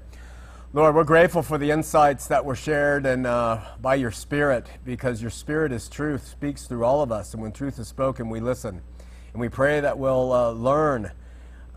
[0.73, 5.21] Lord, we're grateful for the insights that were shared and uh, by your Spirit, because
[5.21, 8.41] your Spirit is truth, speaks through all of us, and when truth is spoken, we
[8.41, 8.81] listen.
[9.31, 11.13] And we pray that we'll uh, learn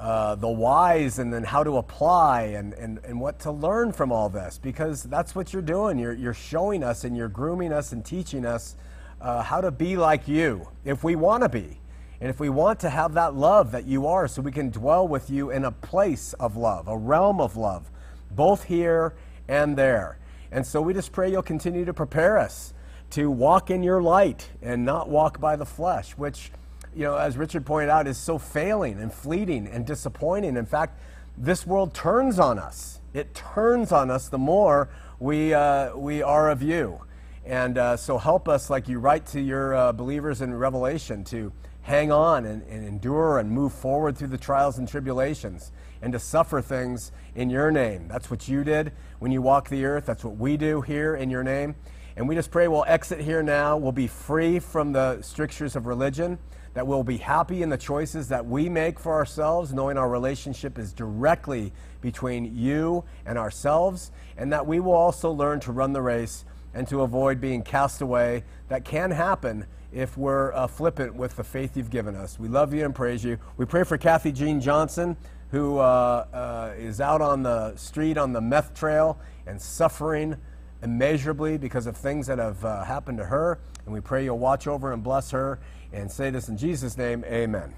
[0.00, 4.10] uh, the whys and then how to apply and, and, and what to learn from
[4.10, 5.96] all this, because that's what you're doing.
[5.96, 8.74] You're, you're showing us and you're grooming us and teaching us
[9.20, 11.78] uh, how to be like you, if we want to be.
[12.24, 15.06] And if we want to have that love that you are, so we can dwell
[15.06, 17.90] with you in a place of love, a realm of love,
[18.30, 19.14] both here
[19.46, 20.16] and there.
[20.50, 22.72] And so we just pray you'll continue to prepare us
[23.10, 26.50] to walk in your light and not walk by the flesh, which,
[26.96, 30.56] you know, as Richard pointed out, is so failing and fleeting and disappointing.
[30.56, 30.98] In fact,
[31.36, 33.02] this world turns on us.
[33.12, 34.88] It turns on us the more
[35.20, 37.02] we, uh, we are of you.
[37.44, 41.52] And uh, so help us, like you write to your uh, believers in Revelation, to
[41.84, 45.70] hang on and, and endure and move forward through the trials and tribulations
[46.00, 48.08] and to suffer things in your name.
[48.08, 50.06] That's what you did when you walked the earth.
[50.06, 51.74] That's what we do here in your name.
[52.16, 53.76] And we just pray we'll exit here now.
[53.76, 56.38] We'll be free from the strictures of religion,
[56.72, 60.78] that we'll be happy in the choices that we make for ourselves, knowing our relationship
[60.78, 66.02] is directly between you and ourselves, and that we will also learn to run the
[66.02, 68.42] race and to avoid being cast away.
[68.68, 72.38] That can happen if we're uh, flippant with the faith you've given us.
[72.38, 73.38] We love you and praise you.
[73.56, 75.16] We pray for Kathy Jean Johnson,
[75.50, 80.36] who uh, uh, is out on the street on the meth trail and suffering
[80.82, 83.60] immeasurably because of things that have uh, happened to her.
[83.84, 85.60] And we pray you'll watch over and bless her
[85.92, 87.24] and say this in Jesus' name.
[87.26, 87.72] Amen.